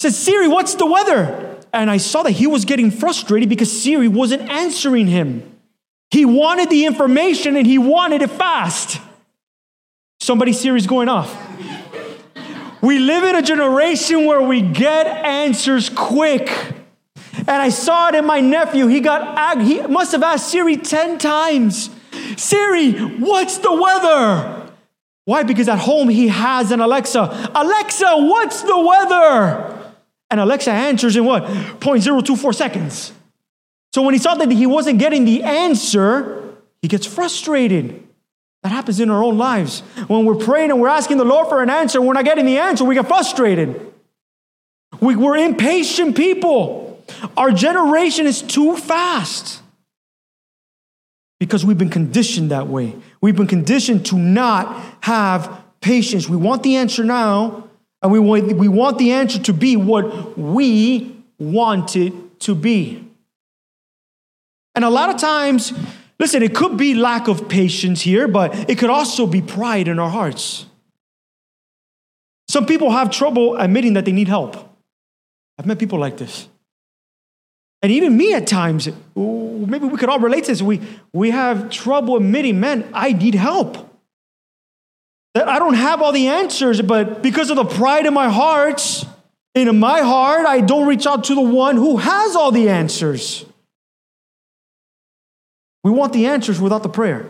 [0.00, 1.56] Says, Siri, what's the weather?
[1.72, 5.58] And I saw that he was getting frustrated because Siri wasn't answering him.
[6.10, 9.00] He wanted the information and he wanted it fast.
[10.20, 11.36] Somebody, Siri's going off.
[12.80, 16.48] We live in a generation where we get answers quick.
[17.38, 18.86] And I saw it in my nephew.
[18.86, 21.90] He got ag- he must have asked Siri 10 times.
[22.36, 24.70] Siri, what's the weather?
[25.24, 25.42] Why?
[25.42, 27.50] Because at home he has an Alexa.
[27.54, 29.77] Alexa, what's the weather?
[30.30, 31.44] And Alexa answers in what?
[31.44, 33.12] 0.024 seconds.
[33.94, 38.06] So when he saw that he wasn't getting the answer, he gets frustrated.
[38.62, 39.80] That happens in our own lives.
[40.08, 42.58] When we're praying and we're asking the Lord for an answer, we're not getting the
[42.58, 43.92] answer, we get frustrated.
[45.00, 47.02] We, we're impatient people.
[47.36, 49.62] Our generation is too fast
[51.38, 52.96] because we've been conditioned that way.
[53.20, 56.28] We've been conditioned to not have patience.
[56.28, 57.67] We want the answer now,
[58.02, 63.04] and we want, we want the answer to be what we want it to be.
[64.74, 65.72] And a lot of times,
[66.20, 69.98] listen, it could be lack of patience here, but it could also be pride in
[69.98, 70.66] our hearts.
[72.48, 74.56] Some people have trouble admitting that they need help.
[75.58, 76.48] I've met people like this.
[77.82, 80.62] And even me at times, maybe we could all relate to this.
[80.62, 80.80] We,
[81.12, 83.87] we have trouble admitting, man, I need help.
[85.38, 89.04] That I don't have all the answers, but because of the pride in my heart,
[89.54, 93.44] in my heart, I don't reach out to the one who has all the answers.
[95.84, 97.24] We want the answers without the prayer.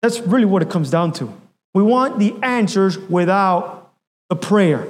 [0.00, 1.34] That's really what it comes down to.
[1.74, 3.92] We want the answers without
[4.28, 4.86] the prayer.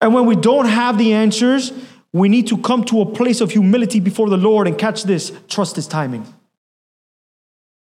[0.00, 1.70] And when we don't have the answers,
[2.14, 5.32] we need to come to a place of humility before the Lord and catch this
[5.48, 6.26] trust His timing.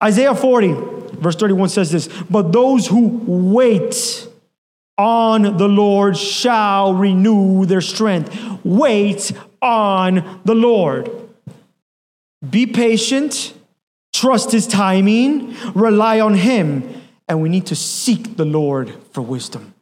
[0.02, 4.28] Isaiah 40, verse 31 says this But those who wait
[4.98, 8.38] on the Lord shall renew their strength.
[8.66, 11.10] Wait on the Lord.
[12.48, 13.54] Be patient,
[14.14, 19.74] trust His timing, rely on Him, and we need to seek the Lord for wisdom.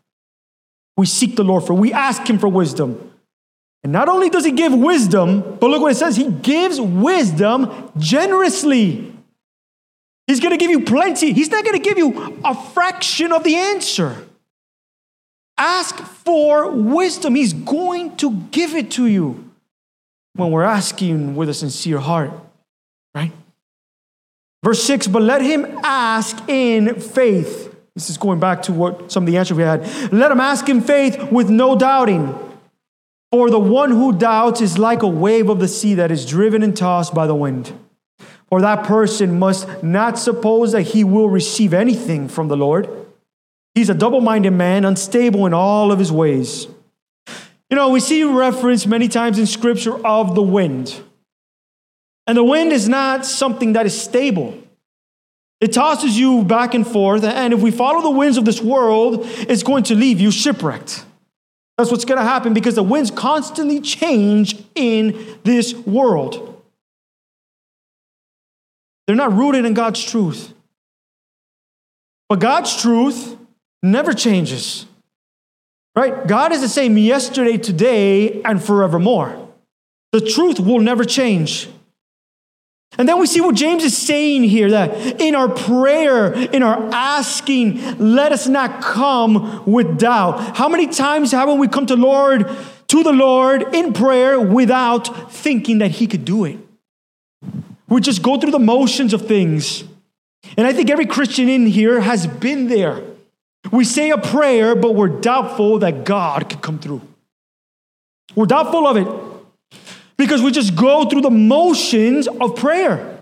[0.95, 3.11] We seek the Lord for, we ask Him for wisdom.
[3.83, 7.91] And not only does He give wisdom, but look what it says He gives wisdom
[7.97, 9.13] generously.
[10.27, 14.25] He's gonna give you plenty, He's not gonna give you a fraction of the answer.
[15.57, 19.49] Ask for wisdom, He's going to give it to you
[20.35, 22.31] when we're asking with a sincere heart,
[23.15, 23.31] right?
[24.63, 29.23] Verse 6 But let him ask in faith This is going back to what some
[29.23, 29.81] of the answers we had.
[30.13, 32.37] Let him ask in faith with no doubting.
[33.31, 36.63] For the one who doubts is like a wave of the sea that is driven
[36.63, 37.73] and tossed by the wind.
[38.49, 42.89] For that person must not suppose that he will receive anything from the Lord.
[43.75, 46.67] He's a double minded man, unstable in all of his ways.
[47.69, 51.01] You know, we see reference many times in Scripture of the wind.
[52.25, 54.57] And the wind is not something that is stable.
[55.59, 59.21] It tosses you back and forth, and if we follow the winds of this world,
[59.25, 61.03] it's going to leave you shipwrecked.
[61.77, 66.56] That's what's going to happen because the winds constantly change in this world.
[69.07, 70.53] They're not rooted in God's truth.
[72.29, 73.37] But God's truth
[73.81, 74.85] never changes.
[75.95, 76.27] Right?
[76.27, 79.47] God is the same yesterday, today, and forevermore.
[80.11, 81.69] The truth will never change.
[82.97, 86.89] And then we see what James is saying here that in our prayer, in our
[86.93, 90.57] asking, let us not come with doubt.
[90.57, 92.49] How many times haven't we come to Lord,
[92.87, 96.59] to the Lord in prayer without thinking that He could do it?
[97.89, 99.83] We just go through the motions of things.
[100.57, 103.01] And I think every Christian in here has been there.
[103.71, 107.01] We say a prayer, but we're doubtful that God could come through.
[108.35, 109.07] We're doubtful of it
[110.17, 113.19] because we just go through the motions of prayer,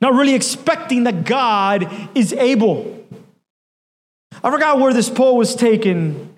[0.00, 2.94] not really expecting that God is able.
[4.42, 6.34] I forgot where this poll was taken,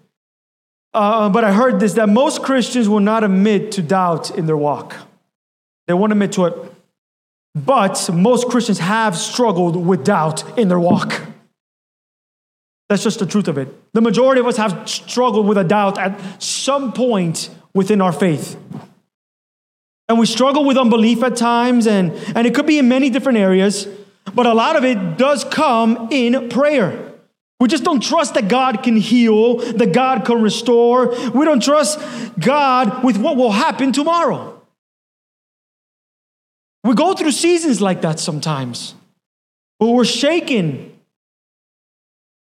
[0.94, 4.56] uh, but I heard this that most Christians will not admit to doubt in their
[4.56, 4.96] walk.
[5.86, 6.69] They won't admit to it.
[7.54, 11.20] But most Christians have struggled with doubt in their walk.
[12.88, 13.68] That's just the truth of it.
[13.92, 18.56] The majority of us have struggled with a doubt at some point within our faith.
[20.08, 23.38] And we struggle with unbelief at times, and, and it could be in many different
[23.38, 23.86] areas,
[24.34, 27.12] but a lot of it does come in prayer.
[27.60, 31.14] We just don't trust that God can heal, that God can restore.
[31.30, 32.00] We don't trust
[32.40, 34.60] God with what will happen tomorrow.
[36.84, 38.94] We go through seasons like that sometimes,
[39.78, 40.98] where we're shaken.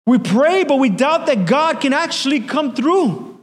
[0.06, 3.40] We pray, but we doubt that God can actually come through.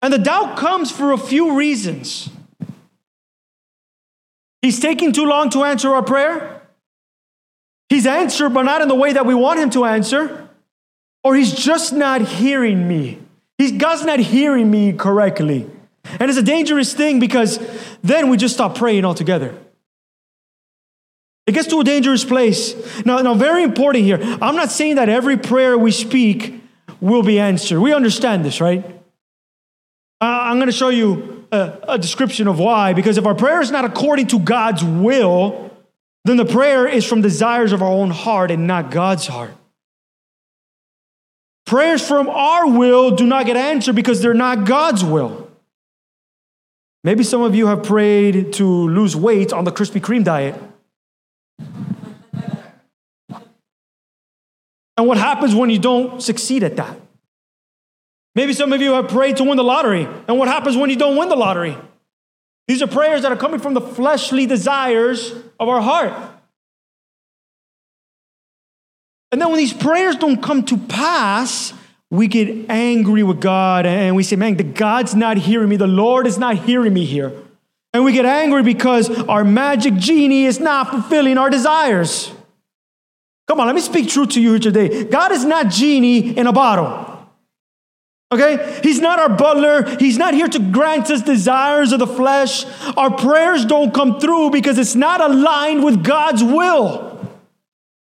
[0.00, 2.28] And the doubt comes for a few reasons.
[4.62, 6.62] He's taking too long to answer our prayer.
[7.88, 10.48] He's answered, but not in the way that we want him to answer.
[11.22, 13.18] Or he's just not hearing me.
[13.58, 15.68] He's God's not hearing me correctly.
[16.04, 17.60] And it's a dangerous thing because
[18.02, 19.56] then we just stop praying altogether.
[21.46, 22.74] It gets to a dangerous place.
[23.04, 24.18] Now, now, very important here.
[24.40, 26.62] I'm not saying that every prayer we speak
[27.00, 27.80] will be answered.
[27.80, 28.84] We understand this, right?
[30.20, 32.92] Uh, I'm going to show you a, a description of why.
[32.92, 35.70] Because if our prayer is not according to God's will,
[36.24, 39.50] then the prayer is from desires of our own heart and not God's heart.
[41.66, 45.50] Prayers from our will do not get answered because they're not God's will.
[47.02, 50.54] Maybe some of you have prayed to lose weight on the Krispy Kreme diet.
[55.02, 56.96] And what happens when you don't succeed at that?
[58.36, 60.06] Maybe some of you have prayed to win the lottery.
[60.28, 61.76] And what happens when you don't win the lottery?
[62.68, 66.12] These are prayers that are coming from the fleshly desires of our heart.
[69.32, 71.74] And then when these prayers don't come to pass,
[72.08, 75.74] we get angry with God and we say, Man, the God's not hearing me.
[75.74, 77.32] The Lord is not hearing me here.
[77.92, 82.32] And we get angry because our magic genie is not fulfilling our desires.
[83.48, 85.04] Come on, let me speak truth to you today.
[85.04, 87.08] God is not genie in a bottle.
[88.32, 88.80] Okay?
[88.82, 89.96] He's not our butler.
[89.98, 92.64] He's not here to grant us desires of the flesh.
[92.96, 97.12] Our prayers don't come through because it's not aligned with God's will.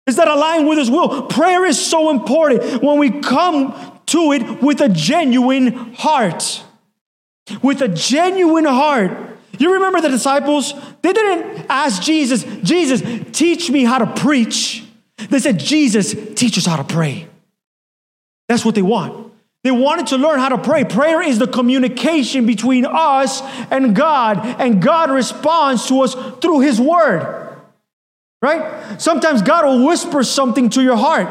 [0.08, 1.24] It's not aligned with His will.
[1.24, 6.64] Prayer is so important when we come to it with a genuine heart.
[7.62, 9.12] With a genuine heart.
[9.60, 10.74] You remember the disciples?
[11.02, 13.02] They didn't ask Jesus, Jesus,
[13.38, 14.83] teach me how to preach.
[15.30, 17.28] They said, Jesus, teach us how to pray.
[18.50, 19.32] That's what they want.
[19.64, 20.84] They wanted to learn how to pray.
[20.84, 26.82] Prayer is the communication between us and God, and God responds to us through His
[26.82, 27.40] Word.
[28.42, 29.02] Right?
[29.02, 31.30] Sometimes God will whisper something to your heart.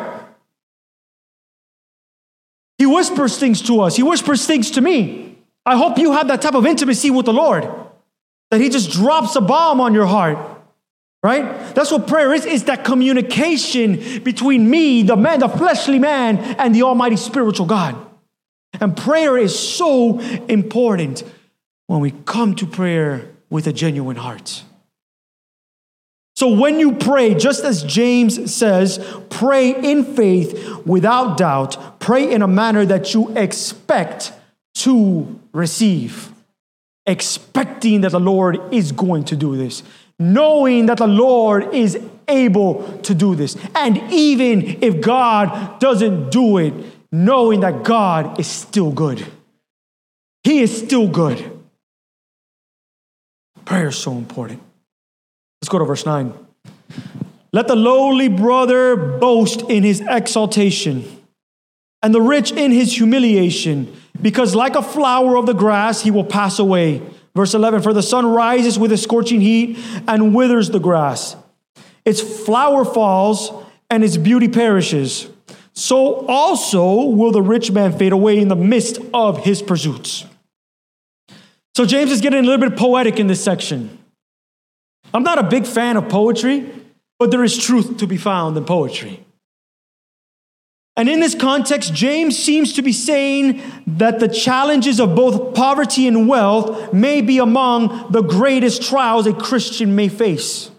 [2.78, 5.36] He whispers things to us, He whispers things to me.
[5.64, 7.68] I hope you have that type of intimacy with the Lord,
[8.51, 10.38] that He just drops a bomb on your heart.
[11.23, 11.75] Right?
[11.75, 12.45] That's what prayer is.
[12.45, 17.97] It's that communication between me, the man, the fleshly man, and the almighty spiritual God.
[18.81, 21.23] And prayer is so important
[21.87, 24.64] when we come to prayer with a genuine heart.
[26.35, 28.99] So when you pray, just as James says,
[29.31, 34.33] pray in faith without doubt, pray in a manner that you expect
[34.77, 36.33] to receive.
[37.07, 39.83] Expecting that the Lord is going to do this,
[40.23, 41.99] knowing that the Lord is
[42.29, 43.57] able to do this.
[43.75, 46.73] And even if God doesn't do it,
[47.11, 49.27] knowing that God is still good.
[50.45, 51.61] He is still good.
[53.64, 54.62] Prayer is so important.
[55.61, 56.33] Let's go to verse 9.
[57.53, 61.05] Let the lowly brother boast in his exaltation,
[62.03, 66.25] and the rich in his humiliation, because like a flower of the grass, he will
[66.25, 67.03] pass away.
[67.35, 71.37] Verse 11 For the sun rises with a scorching heat and withers the grass.
[72.05, 73.53] Its flower falls,
[73.93, 75.28] and its beauty perishes.
[75.74, 80.24] So also will the rich man fade away in the midst of his pursuits.
[81.76, 83.99] So James is getting a little bit poetic in this section.
[85.12, 86.70] I'm not a big fan of poetry,
[87.18, 89.24] but there is truth to be found in poetry.
[90.97, 96.07] And in this context, James seems to be saying that the challenges of both poverty
[96.07, 100.70] and wealth may be among the greatest trials a Christian may face.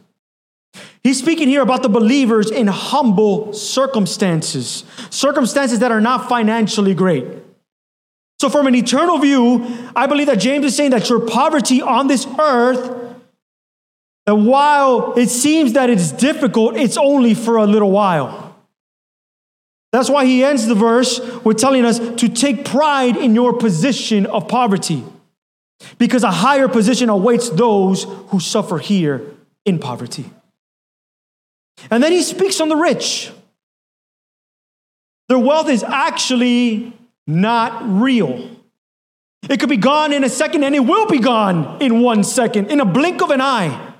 [1.03, 7.25] He's speaking here about the believers in humble circumstances, circumstances that are not financially great.
[8.39, 12.07] So, from an eternal view, I believe that James is saying that your poverty on
[12.07, 12.99] this earth
[14.25, 18.42] that while it seems that it's difficult, it's only for a little while.
[19.93, 24.25] That's why he ends the verse with telling us to take pride in your position
[24.25, 25.03] of poverty,
[25.99, 29.23] because a higher position awaits those who suffer here
[29.65, 30.25] in poverty.
[31.91, 33.31] And then he speaks on the rich.
[35.29, 36.91] Their wealth is actually
[37.27, 38.49] not real.
[39.47, 42.71] It could be gone in a second, and it will be gone in one second,
[42.71, 43.92] in a blink of an eye.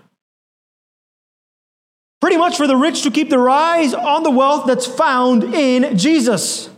[2.23, 5.97] Pretty much for the rich to keep their eyes on the wealth that's found in
[5.97, 6.69] Jesus.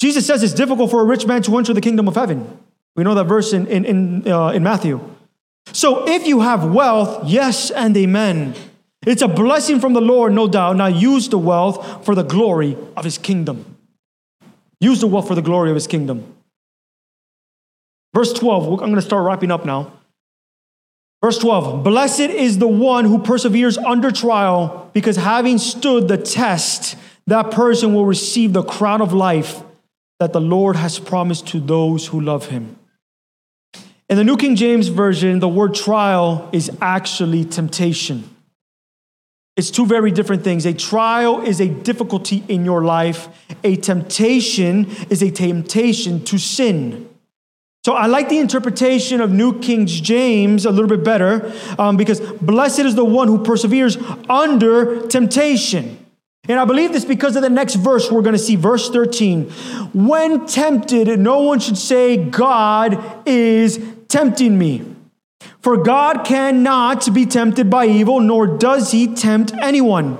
[0.00, 2.58] Jesus says it's difficult for a rich man to enter the kingdom of heaven.
[2.96, 4.98] We know that verse in, in, in, uh, in Matthew.
[5.72, 8.54] So if you have wealth, yes and amen.
[9.06, 10.76] It's a blessing from the Lord, no doubt.
[10.76, 13.76] Now use the wealth for the glory of his kingdom.
[14.80, 16.34] Use the wealth for the glory of his kingdom.
[18.14, 19.99] Verse 12, I'm going to start wrapping up now.
[21.22, 26.96] Verse 12 Blessed is the one who perseveres under trial, because having stood the test,
[27.26, 29.62] that person will receive the crown of life
[30.18, 32.76] that the Lord has promised to those who love him.
[34.08, 38.28] In the New King James Version, the word trial is actually temptation.
[39.56, 40.64] It's two very different things.
[40.64, 43.28] A trial is a difficulty in your life,
[43.62, 47.09] a temptation is a temptation to sin.
[47.82, 52.20] So I like the interpretation of New King James a little bit better um, because
[52.20, 53.96] blessed is the one who perseveres
[54.28, 55.96] under temptation.
[56.46, 59.48] And I believe this because of the next verse we're going to see, verse 13.
[59.94, 64.84] When tempted, no one should say, God is tempting me.
[65.62, 70.18] For God cannot be tempted by evil, nor does he tempt anyone.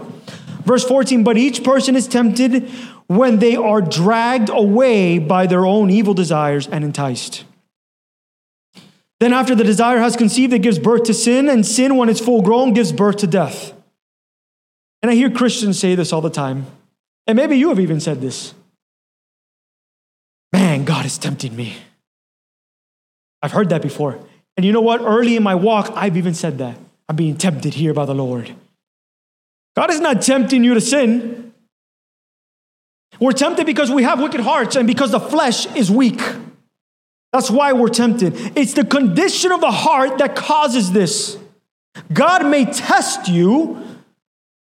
[0.65, 2.71] Verse 14, but each person is tempted
[3.07, 7.45] when they are dragged away by their own evil desires and enticed.
[9.21, 12.21] Then, after the desire has conceived, it gives birth to sin, and sin, when it's
[12.21, 13.75] full grown, gives birth to death.
[15.03, 16.67] And I hear Christians say this all the time,
[17.27, 18.55] and maybe you have even said this
[20.53, 21.77] Man, God is tempting me.
[23.43, 24.19] I've heard that before.
[24.57, 25.01] And you know what?
[25.01, 26.77] Early in my walk, I've even said that.
[27.09, 28.55] I'm being tempted here by the Lord.
[29.77, 31.53] God is not tempting you to sin.
[33.19, 36.21] We're tempted because we have wicked hearts and because the flesh is weak.
[37.33, 38.35] That's why we're tempted.
[38.57, 41.39] It's the condition of the heart that causes this.
[42.13, 43.83] God may test you.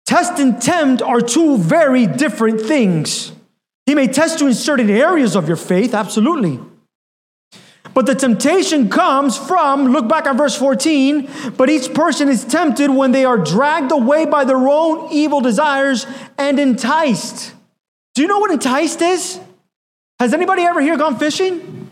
[0.05, 3.31] Test and tempt are two very different things.
[3.85, 6.59] He may test you in certain areas of your faith, absolutely.
[7.93, 12.89] But the temptation comes from, look back at verse 14, but each person is tempted
[12.89, 17.53] when they are dragged away by their own evil desires and enticed.
[18.15, 19.39] Do you know what enticed is?
[20.19, 21.82] Has anybody ever here gone fishing?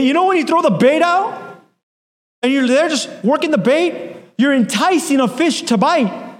[0.00, 1.60] You know when you throw the bait out
[2.42, 6.30] and you're there just working the bait, you're enticing a fish to bite.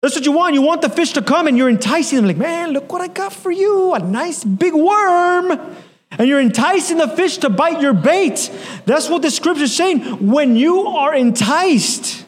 [0.00, 0.54] That's what you want.
[0.54, 3.08] You want the fish to come and you're enticing them, like, man, look what I
[3.08, 5.76] got for you a nice big worm.
[6.10, 8.50] And you're enticing the fish to bite your bait.
[8.86, 10.26] That's what the scripture is saying.
[10.26, 12.24] When you are enticed,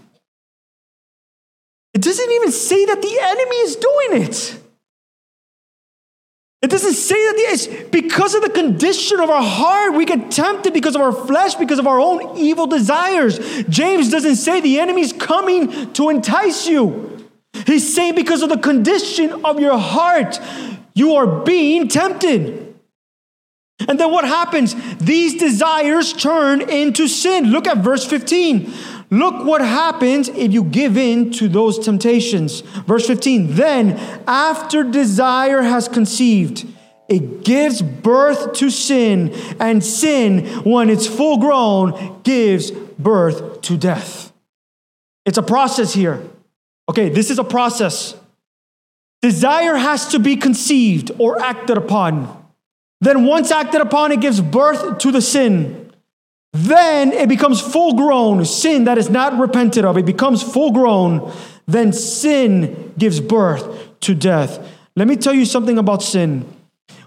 [1.95, 4.60] it doesn't even say that the enemy is doing it.
[6.63, 9.95] It doesn't say that it's because of the condition of our heart.
[9.95, 13.39] We get tempted because of our flesh, because of our own evil desires.
[13.69, 17.27] James doesn't say the enemy's coming to entice you.
[17.67, 20.39] He's saying because of the condition of your heart,
[20.95, 22.75] you are being tempted.
[23.89, 24.75] And then what happens?
[24.99, 27.45] These desires turn into sin.
[27.45, 28.73] Look at verse 15.
[29.11, 32.61] Look what happens if you give in to those temptations.
[32.61, 36.67] Verse 15 Then, after desire has conceived,
[37.09, 44.33] it gives birth to sin, and sin, when it's full grown, gives birth to death.
[45.27, 46.23] It's a process here.
[46.89, 48.15] Okay, this is a process.
[49.23, 52.37] Desire has to be conceived or acted upon.
[53.01, 55.80] Then, once acted upon, it gives birth to the sin.
[56.53, 59.97] Then it becomes full grown sin that is not repented of.
[59.97, 61.33] It becomes full grown.
[61.67, 64.67] Then sin gives birth to death.
[64.97, 66.45] Let me tell you something about sin.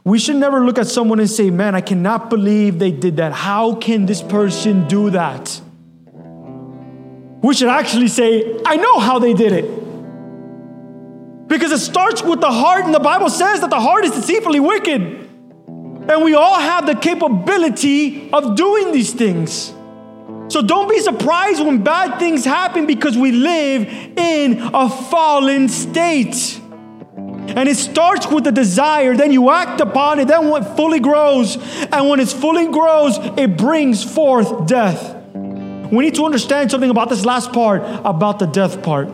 [0.05, 3.33] We should never look at someone and say, Man, I cannot believe they did that.
[3.33, 5.61] How can this person do that?
[7.41, 9.65] We should actually say, I know how they did it.
[11.49, 14.61] Because it starts with the heart, and the Bible says that the heart is deceitfully
[14.61, 15.22] wicked.
[16.09, 19.73] And we all have the capability of doing these things.
[20.49, 26.59] So don't be surprised when bad things happen because we live in a fallen state.
[27.55, 31.57] And it starts with the desire, then you act upon it, then it fully grows,
[31.91, 35.15] and when it's fully grows, it brings forth death.
[35.35, 39.09] We need to understand something about this last part, about the death part.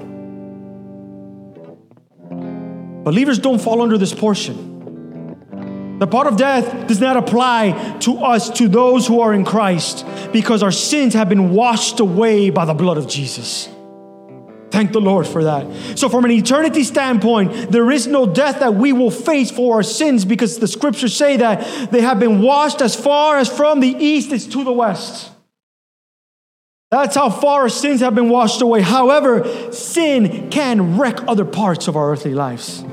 [3.04, 4.69] Believers don't fall under this portion.
[6.00, 10.06] The part of death does not apply to us, to those who are in Christ,
[10.32, 13.68] because our sins have been washed away by the blood of Jesus.
[14.72, 15.98] Thank the Lord for that.
[15.98, 19.84] So, from an eternity standpoint, there is no death that we will face for our
[19.84, 23.90] sins because the scriptures say that they have been washed as far as from the
[23.90, 25.32] east is to the west.
[26.92, 28.82] That's how far our sins have been washed away.
[28.82, 32.84] However, sin can wreck other parts of our earthly lives.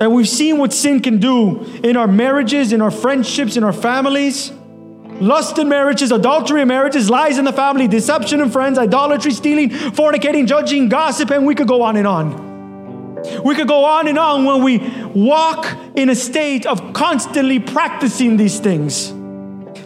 [0.00, 3.72] And we've seen what sin can do in our marriages, in our friendships, in our
[3.72, 4.52] families.
[5.20, 9.70] Lust in marriages, adultery in marriages, lies in the family, deception in friends, idolatry, stealing,
[9.70, 12.42] fornicating, judging, gossip, and we could go on and on.
[13.44, 14.78] We could go on and on when we
[15.14, 19.14] walk in a state of constantly practicing these things.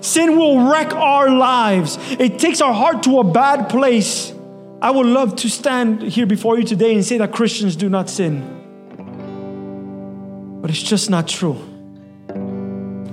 [0.01, 1.99] Sin will wreck our lives.
[2.19, 4.33] It takes our heart to a bad place.
[4.81, 8.09] I would love to stand here before you today and say that Christians do not
[8.09, 8.58] sin.
[10.61, 11.57] But it's just not true.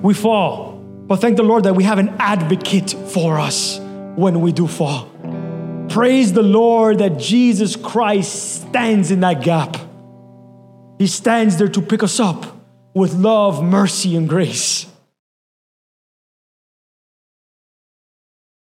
[0.01, 0.73] We fall,
[1.07, 3.79] but thank the Lord that we have an advocate for us
[4.15, 5.09] when we do fall.
[5.89, 9.77] Praise the Lord that Jesus Christ stands in that gap.
[10.97, 12.45] He stands there to pick us up
[12.93, 14.87] with love, mercy, and grace.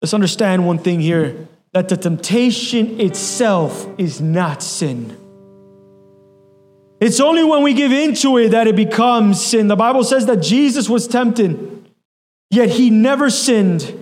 [0.01, 5.17] Let's understand one thing here that the temptation itself is not sin.
[7.01, 9.69] It's only when we give into it that it becomes sin.
[9.69, 11.91] The Bible says that Jesus was tempted,
[12.51, 13.97] yet he never sinned.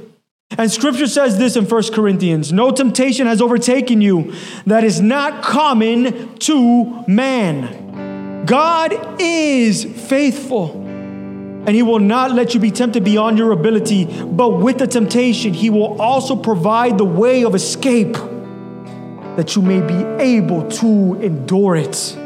[0.56, 4.34] And scripture says this in 1 Corinthians No temptation has overtaken you
[4.66, 8.44] that is not common to man.
[8.46, 14.50] God is faithful, and he will not let you be tempted beyond your ability, but
[14.50, 18.14] with the temptation, he will also provide the way of escape
[19.36, 22.16] that you may be able to endure it.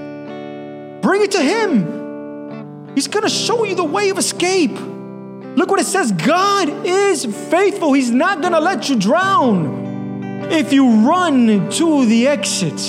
[1.02, 2.94] Bring it to Him.
[2.94, 4.78] He's going to show you the way of escape.
[5.56, 7.92] Look what it says God is faithful.
[7.92, 12.80] He's not going to let you drown if you run to the exit.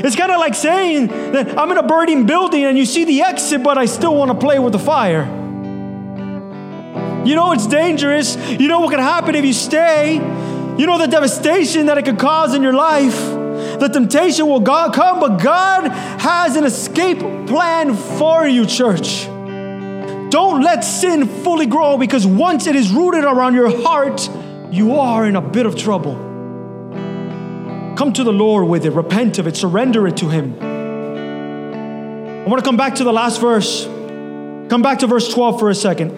[0.00, 3.22] It's kind of like saying that I'm in a burning building and you see the
[3.22, 5.24] exit, but I still want to play with the fire.
[7.24, 8.36] You know it's dangerous.
[8.36, 10.14] You know what can happen if you stay.
[10.14, 13.18] You know the devastation that it could cause in your life.
[13.78, 19.26] The temptation will come, but God has an escape plan for you, church.
[20.30, 24.28] Don't let sin fully grow because once it is rooted around your heart,
[24.70, 26.14] you are in a bit of trouble.
[27.96, 30.58] Come to the Lord with it, repent of it, surrender it to Him.
[30.60, 33.86] I want to come back to the last verse.
[33.86, 36.12] Come back to verse 12 for a second.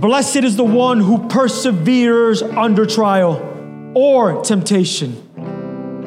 [0.00, 5.25] Blessed is the one who perseveres under trial or temptation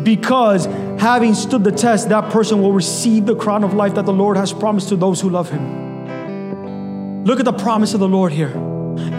[0.03, 0.65] because
[0.99, 4.37] having stood the test, that person will receive the crown of life that the Lord
[4.37, 7.23] has promised to those who love Him.
[7.25, 8.53] Look at the promise of the Lord here.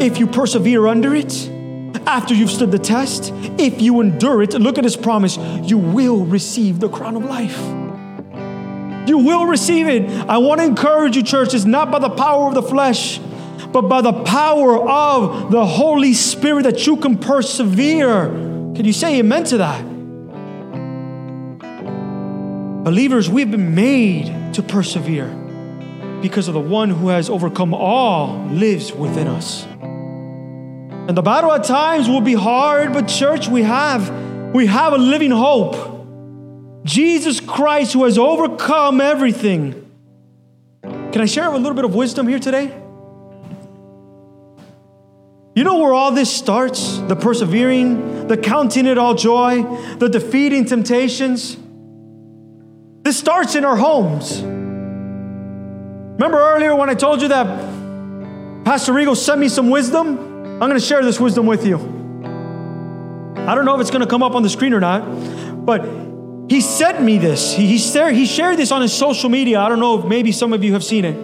[0.01, 1.49] If you persevere under it,
[2.07, 6.24] after you've stood the test, if you endure it, look at His promise, you will
[6.24, 7.59] receive the crown of life.
[9.09, 10.11] You will receive it.
[10.28, 13.18] I want to encourage you, church, it's not by the power of the flesh,
[13.72, 18.28] but by the power of the Holy Spirit that you can persevere.
[18.28, 19.89] Can you say amen to that?
[22.83, 25.28] Believers, we've been made to persevere
[26.22, 29.64] because of the one who has overcome all lives within us.
[29.64, 34.11] And the battle at times will be hard, but church, we have
[34.55, 35.99] we have a living hope.
[36.85, 39.91] Jesus Christ who has overcome everything.
[40.83, 42.74] Can I share a little bit of wisdom here today?
[45.55, 46.97] You know where all this starts?
[46.97, 49.64] The persevering, the counting it all joy,
[49.99, 51.59] the defeating temptations.
[53.03, 54.42] This starts in our homes.
[54.42, 57.46] Remember earlier when I told you that
[58.64, 60.18] Pastor Rigo sent me some wisdom?
[60.18, 61.76] I'm going to share this wisdom with you.
[61.78, 65.82] I don't know if it's going to come up on the screen or not, but
[66.51, 67.55] he sent me this.
[67.55, 69.61] He, he, shared, he shared this on his social media.
[69.61, 71.16] I don't know if maybe some of you have seen it.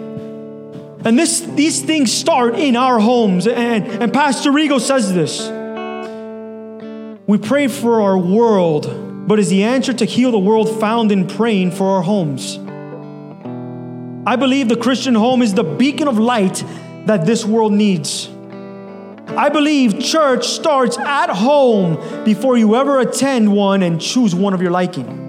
[1.05, 3.45] And this, these things start in our homes.
[3.45, 5.47] And, and Pastor Rigo says this
[7.27, 8.85] We pray for our world,
[9.27, 12.57] but is the answer to heal the world found in praying for our homes?
[14.25, 16.63] I believe the Christian home is the beacon of light
[17.05, 18.29] that this world needs.
[19.27, 24.61] I believe church starts at home before you ever attend one and choose one of
[24.61, 25.25] your liking.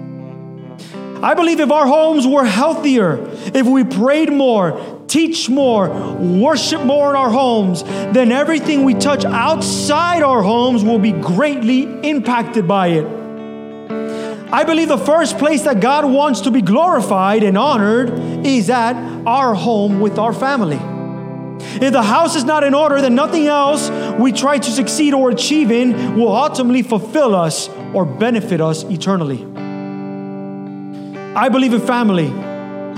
[1.21, 3.19] I believe if our homes were healthier,
[3.53, 9.25] if we prayed more, teach more, worship more in our homes, then everything we touch
[9.25, 13.18] outside our homes will be greatly impacted by it.
[14.51, 18.09] I believe the first place that God wants to be glorified and honored
[18.43, 18.95] is at
[19.27, 20.79] our home with our family.
[21.79, 25.29] If the house is not in order, then nothing else we try to succeed or
[25.29, 29.43] achieve in will ultimately fulfill us or benefit us eternally.
[31.35, 32.29] I believe in family.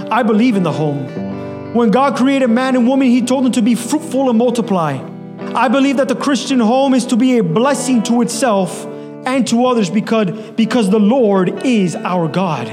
[0.09, 1.73] I believe in the home.
[1.73, 5.05] When God created man and woman, He told them to be fruitful and multiply.
[5.53, 8.87] I believe that the Christian home is to be a blessing to itself
[9.25, 12.67] and to others because, because the Lord is our God.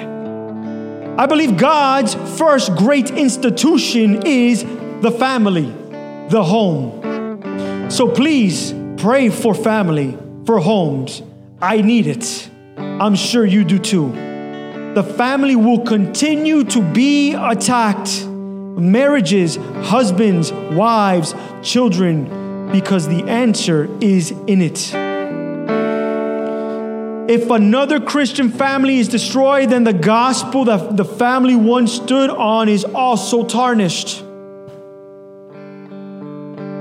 [1.18, 4.62] I believe God's first great institution is
[5.02, 5.72] the family,
[6.28, 7.90] the home.
[7.90, 11.22] So please pray for family, for homes.
[11.60, 12.48] I need it.
[12.76, 14.12] I'm sure you do too.
[14.94, 18.26] The family will continue to be attacked.
[18.26, 25.07] Marriages, husbands, wives, children, because the answer is in it.
[27.28, 32.70] If another Christian family is destroyed, then the gospel that the family once stood on
[32.70, 34.20] is also tarnished.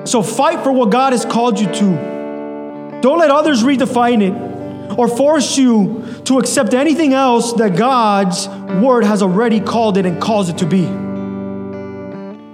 [0.08, 3.00] So fight for what God has called you to.
[3.02, 8.48] Don't let others redefine it or force you to accept anything else that God's
[8.82, 10.84] word has already called it and calls it to be.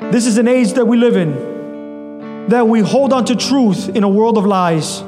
[0.10, 4.04] This is an age that we live in, that we hold on to truth in
[4.04, 5.04] a world of lies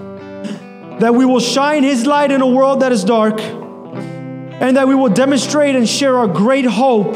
[0.99, 4.95] that we will shine His light in a world that is dark, and that we
[4.95, 7.15] will demonstrate and share our great hope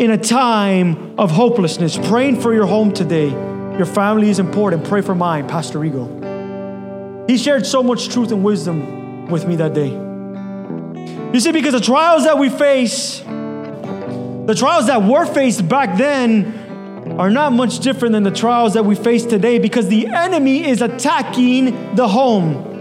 [0.00, 1.98] in a time of hopelessness.
[1.98, 3.28] Praying for your home today.
[3.28, 4.84] Your family is important.
[4.84, 7.28] Pray for mine, Pastor Rigo.
[7.28, 9.90] He shared so much truth and wisdom with me that day.
[11.32, 17.16] You see, because the trials that we face, the trials that were faced back then,
[17.18, 20.82] are not much different than the trials that we face today because the enemy is
[20.82, 22.71] attacking the home.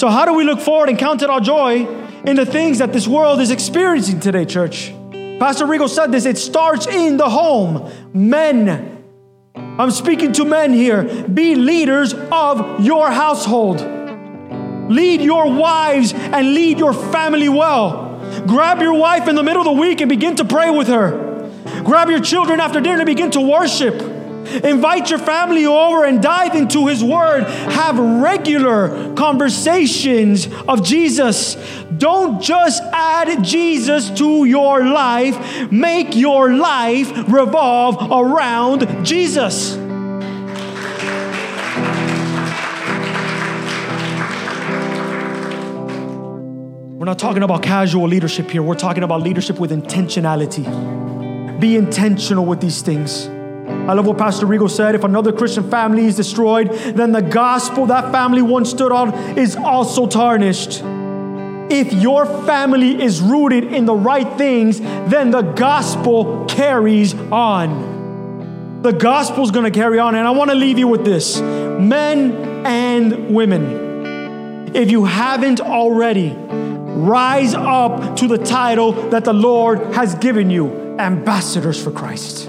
[0.00, 1.86] So, how do we look forward and count it our joy
[2.24, 4.94] in the things that this world is experiencing today, church?
[5.38, 7.92] Pastor Rigo said this it starts in the home.
[8.14, 9.04] Men,
[9.54, 13.82] I'm speaking to men here, be leaders of your household.
[14.90, 18.18] Lead your wives and lead your family well.
[18.46, 21.52] Grab your wife in the middle of the week and begin to pray with her.
[21.84, 24.19] Grab your children after dinner and begin to worship.
[24.64, 27.44] Invite your family over and dive into His Word.
[27.44, 31.56] Have regular conversations of Jesus.
[31.96, 39.76] Don't just add Jesus to your life, make your life revolve around Jesus.
[47.00, 48.62] We're not talking about casual leadership here.
[48.62, 51.60] We're talking about leadership with intentionality.
[51.60, 53.28] Be intentional with these things.
[53.88, 54.94] I love what Pastor Rigo said.
[54.94, 59.56] If another Christian family is destroyed, then the gospel that family once stood on is
[59.56, 60.82] also tarnished.
[61.70, 68.82] If your family is rooted in the right things, then the gospel carries on.
[68.82, 70.14] The gospel is going to carry on.
[70.14, 74.74] And I want to leave you with this men and women.
[74.74, 80.96] If you haven't already, rise up to the title that the Lord has given you
[80.98, 82.48] ambassadors for Christ.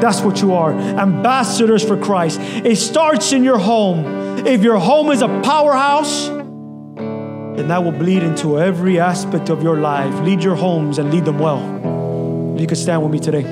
[0.00, 2.38] That's what you are ambassadors for Christ.
[2.40, 4.46] It starts in your home.
[4.46, 9.80] If your home is a powerhouse, then that will bleed into every aspect of your
[9.80, 10.14] life.
[10.20, 12.54] Lead your homes and lead them well.
[12.54, 13.44] If you could stand with me today.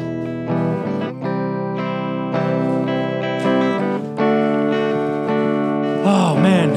[6.05, 6.69] Oh, man.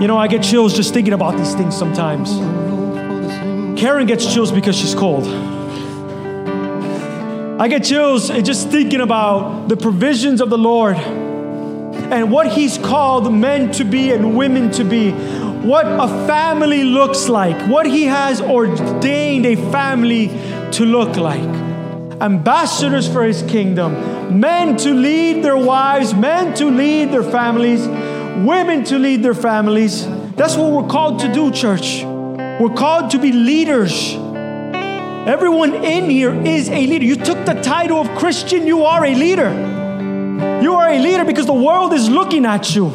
[0.00, 2.30] You know, I get chills just thinking about these things sometimes.
[3.80, 5.26] Karen gets chills because she's cold.
[7.60, 13.30] I get chills just thinking about the provisions of the Lord and what He's called
[13.34, 15.10] men to be and women to be.
[15.10, 20.28] What a family looks like, what He has ordained a family
[20.72, 21.42] to look like.
[22.22, 27.86] Ambassadors for His kingdom, men to lead their wives, men to lead their families,
[28.42, 30.06] women to lead their families.
[30.34, 32.04] That's what we're called to do, church.
[32.04, 34.16] We're called to be leaders.
[35.26, 37.04] Everyone in here is a leader.
[37.04, 39.50] You took the title of Christian, you are a leader.
[40.62, 42.88] You are a leader because the world is looking at you.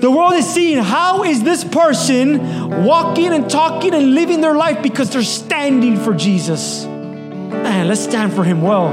[0.00, 4.82] The world is seeing how is this person walking and talking and living their life
[4.82, 6.84] because they're standing for Jesus.
[6.84, 8.90] Man, let's stand for him well.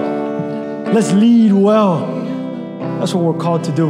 [0.93, 2.05] Let's lead well.
[2.99, 3.89] That's what we're called to do.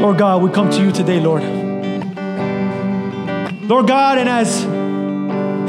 [0.00, 1.42] Lord God, we come to you today, Lord.
[3.68, 4.64] Lord God, and as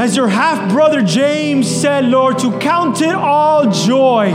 [0.01, 4.31] as your half brother James said, Lord, to count it all joy.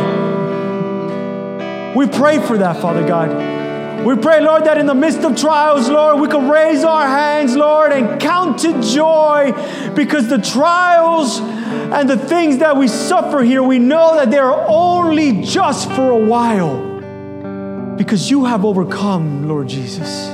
[1.96, 4.06] We pray for that, Father God.
[4.06, 7.56] We pray, Lord, that in the midst of trials, Lord, we can raise our hands,
[7.56, 9.50] Lord, and count it joy
[9.96, 15.42] because the trials and the things that we suffer here, we know that they're only
[15.42, 20.28] just for a while because you have overcome, Lord Jesus.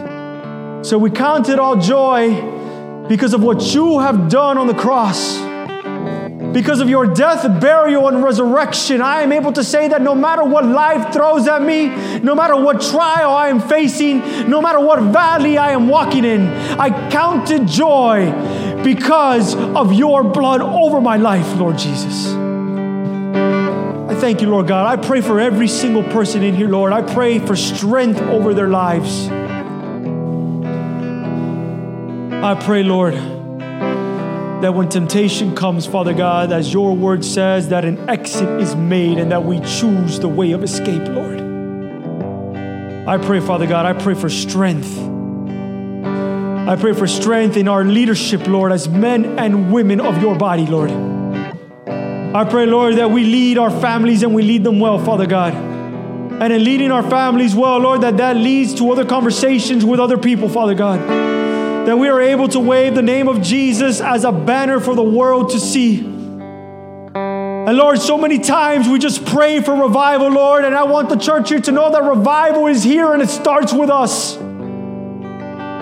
[0.87, 2.61] So we count it all joy
[3.09, 5.39] because of what you have done on the cross.
[6.53, 10.45] Because of your death, burial, and resurrection, I am able to say that no matter
[10.45, 11.89] what life throws at me,
[12.19, 16.49] no matter what trial I am facing, no matter what valley I am walking in,
[16.79, 18.31] I count it joy
[18.85, 22.29] because of your blood over my life, Lord Jesus.
[24.13, 24.87] I thank you, Lord God.
[24.87, 26.93] I pray for every single person in here, Lord.
[26.93, 29.29] I pray for strength over their lives.
[32.45, 38.11] I pray, Lord, that when temptation comes, Father God, as your word says, that an
[38.11, 41.39] exit is made and that we choose the way of escape, Lord.
[43.07, 44.99] I pray, Father God, I pray for strength.
[46.69, 50.67] I pray for strength in our leadership, Lord, as men and women of your body,
[50.67, 50.91] Lord.
[50.91, 55.55] I pray, Lord, that we lead our families and we lead them well, Father God.
[55.55, 60.19] And in leading our families well, Lord, that that leads to other conversations with other
[60.19, 61.42] people, Father God
[61.87, 65.03] that we are able to wave the name of Jesus as a banner for the
[65.03, 65.99] world to see.
[65.99, 71.17] And Lord, so many times we just pray for revival, Lord, and I want the
[71.17, 74.37] church here to know that revival is here and it starts with us.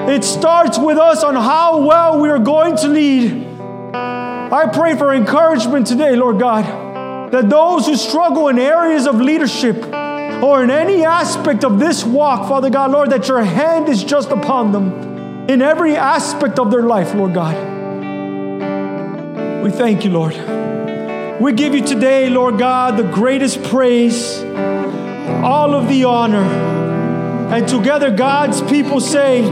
[0.09, 3.46] It starts with us on how well we are going to lead.
[3.92, 6.64] I pray for encouragement today, Lord God,
[7.30, 9.76] that those who struggle in areas of leadership
[10.42, 14.30] or in any aspect of this walk, Father God, Lord, that your hand is just
[14.30, 15.10] upon them
[15.51, 17.57] in every aspect of their life, Lord God.
[19.64, 20.34] We thank you, Lord.
[21.40, 24.44] We give you today, Lord God, the greatest praise,
[25.42, 26.44] all of the honor.
[27.53, 29.42] And together, God's people say,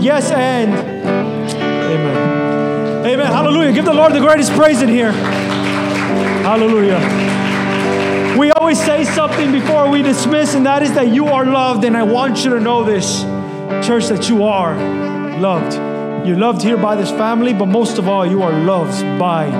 [0.00, 3.06] Yes and Amen.
[3.06, 3.26] Amen.
[3.26, 3.72] Hallelujah.
[3.72, 5.12] Give the Lord the greatest praise in here.
[6.42, 6.98] Hallelujah.
[8.38, 11.84] We always say something before we dismiss, and that is that you are loved.
[11.84, 13.20] And I want you to know this,
[13.86, 15.74] church, that you are loved.
[16.26, 19.50] You're loved here by this family, but most of all, you are loved by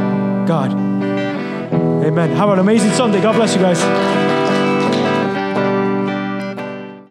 [0.46, 0.72] God.
[0.72, 2.30] Amen.
[2.30, 3.20] Have an amazing Sunday.
[3.20, 4.21] God bless you guys.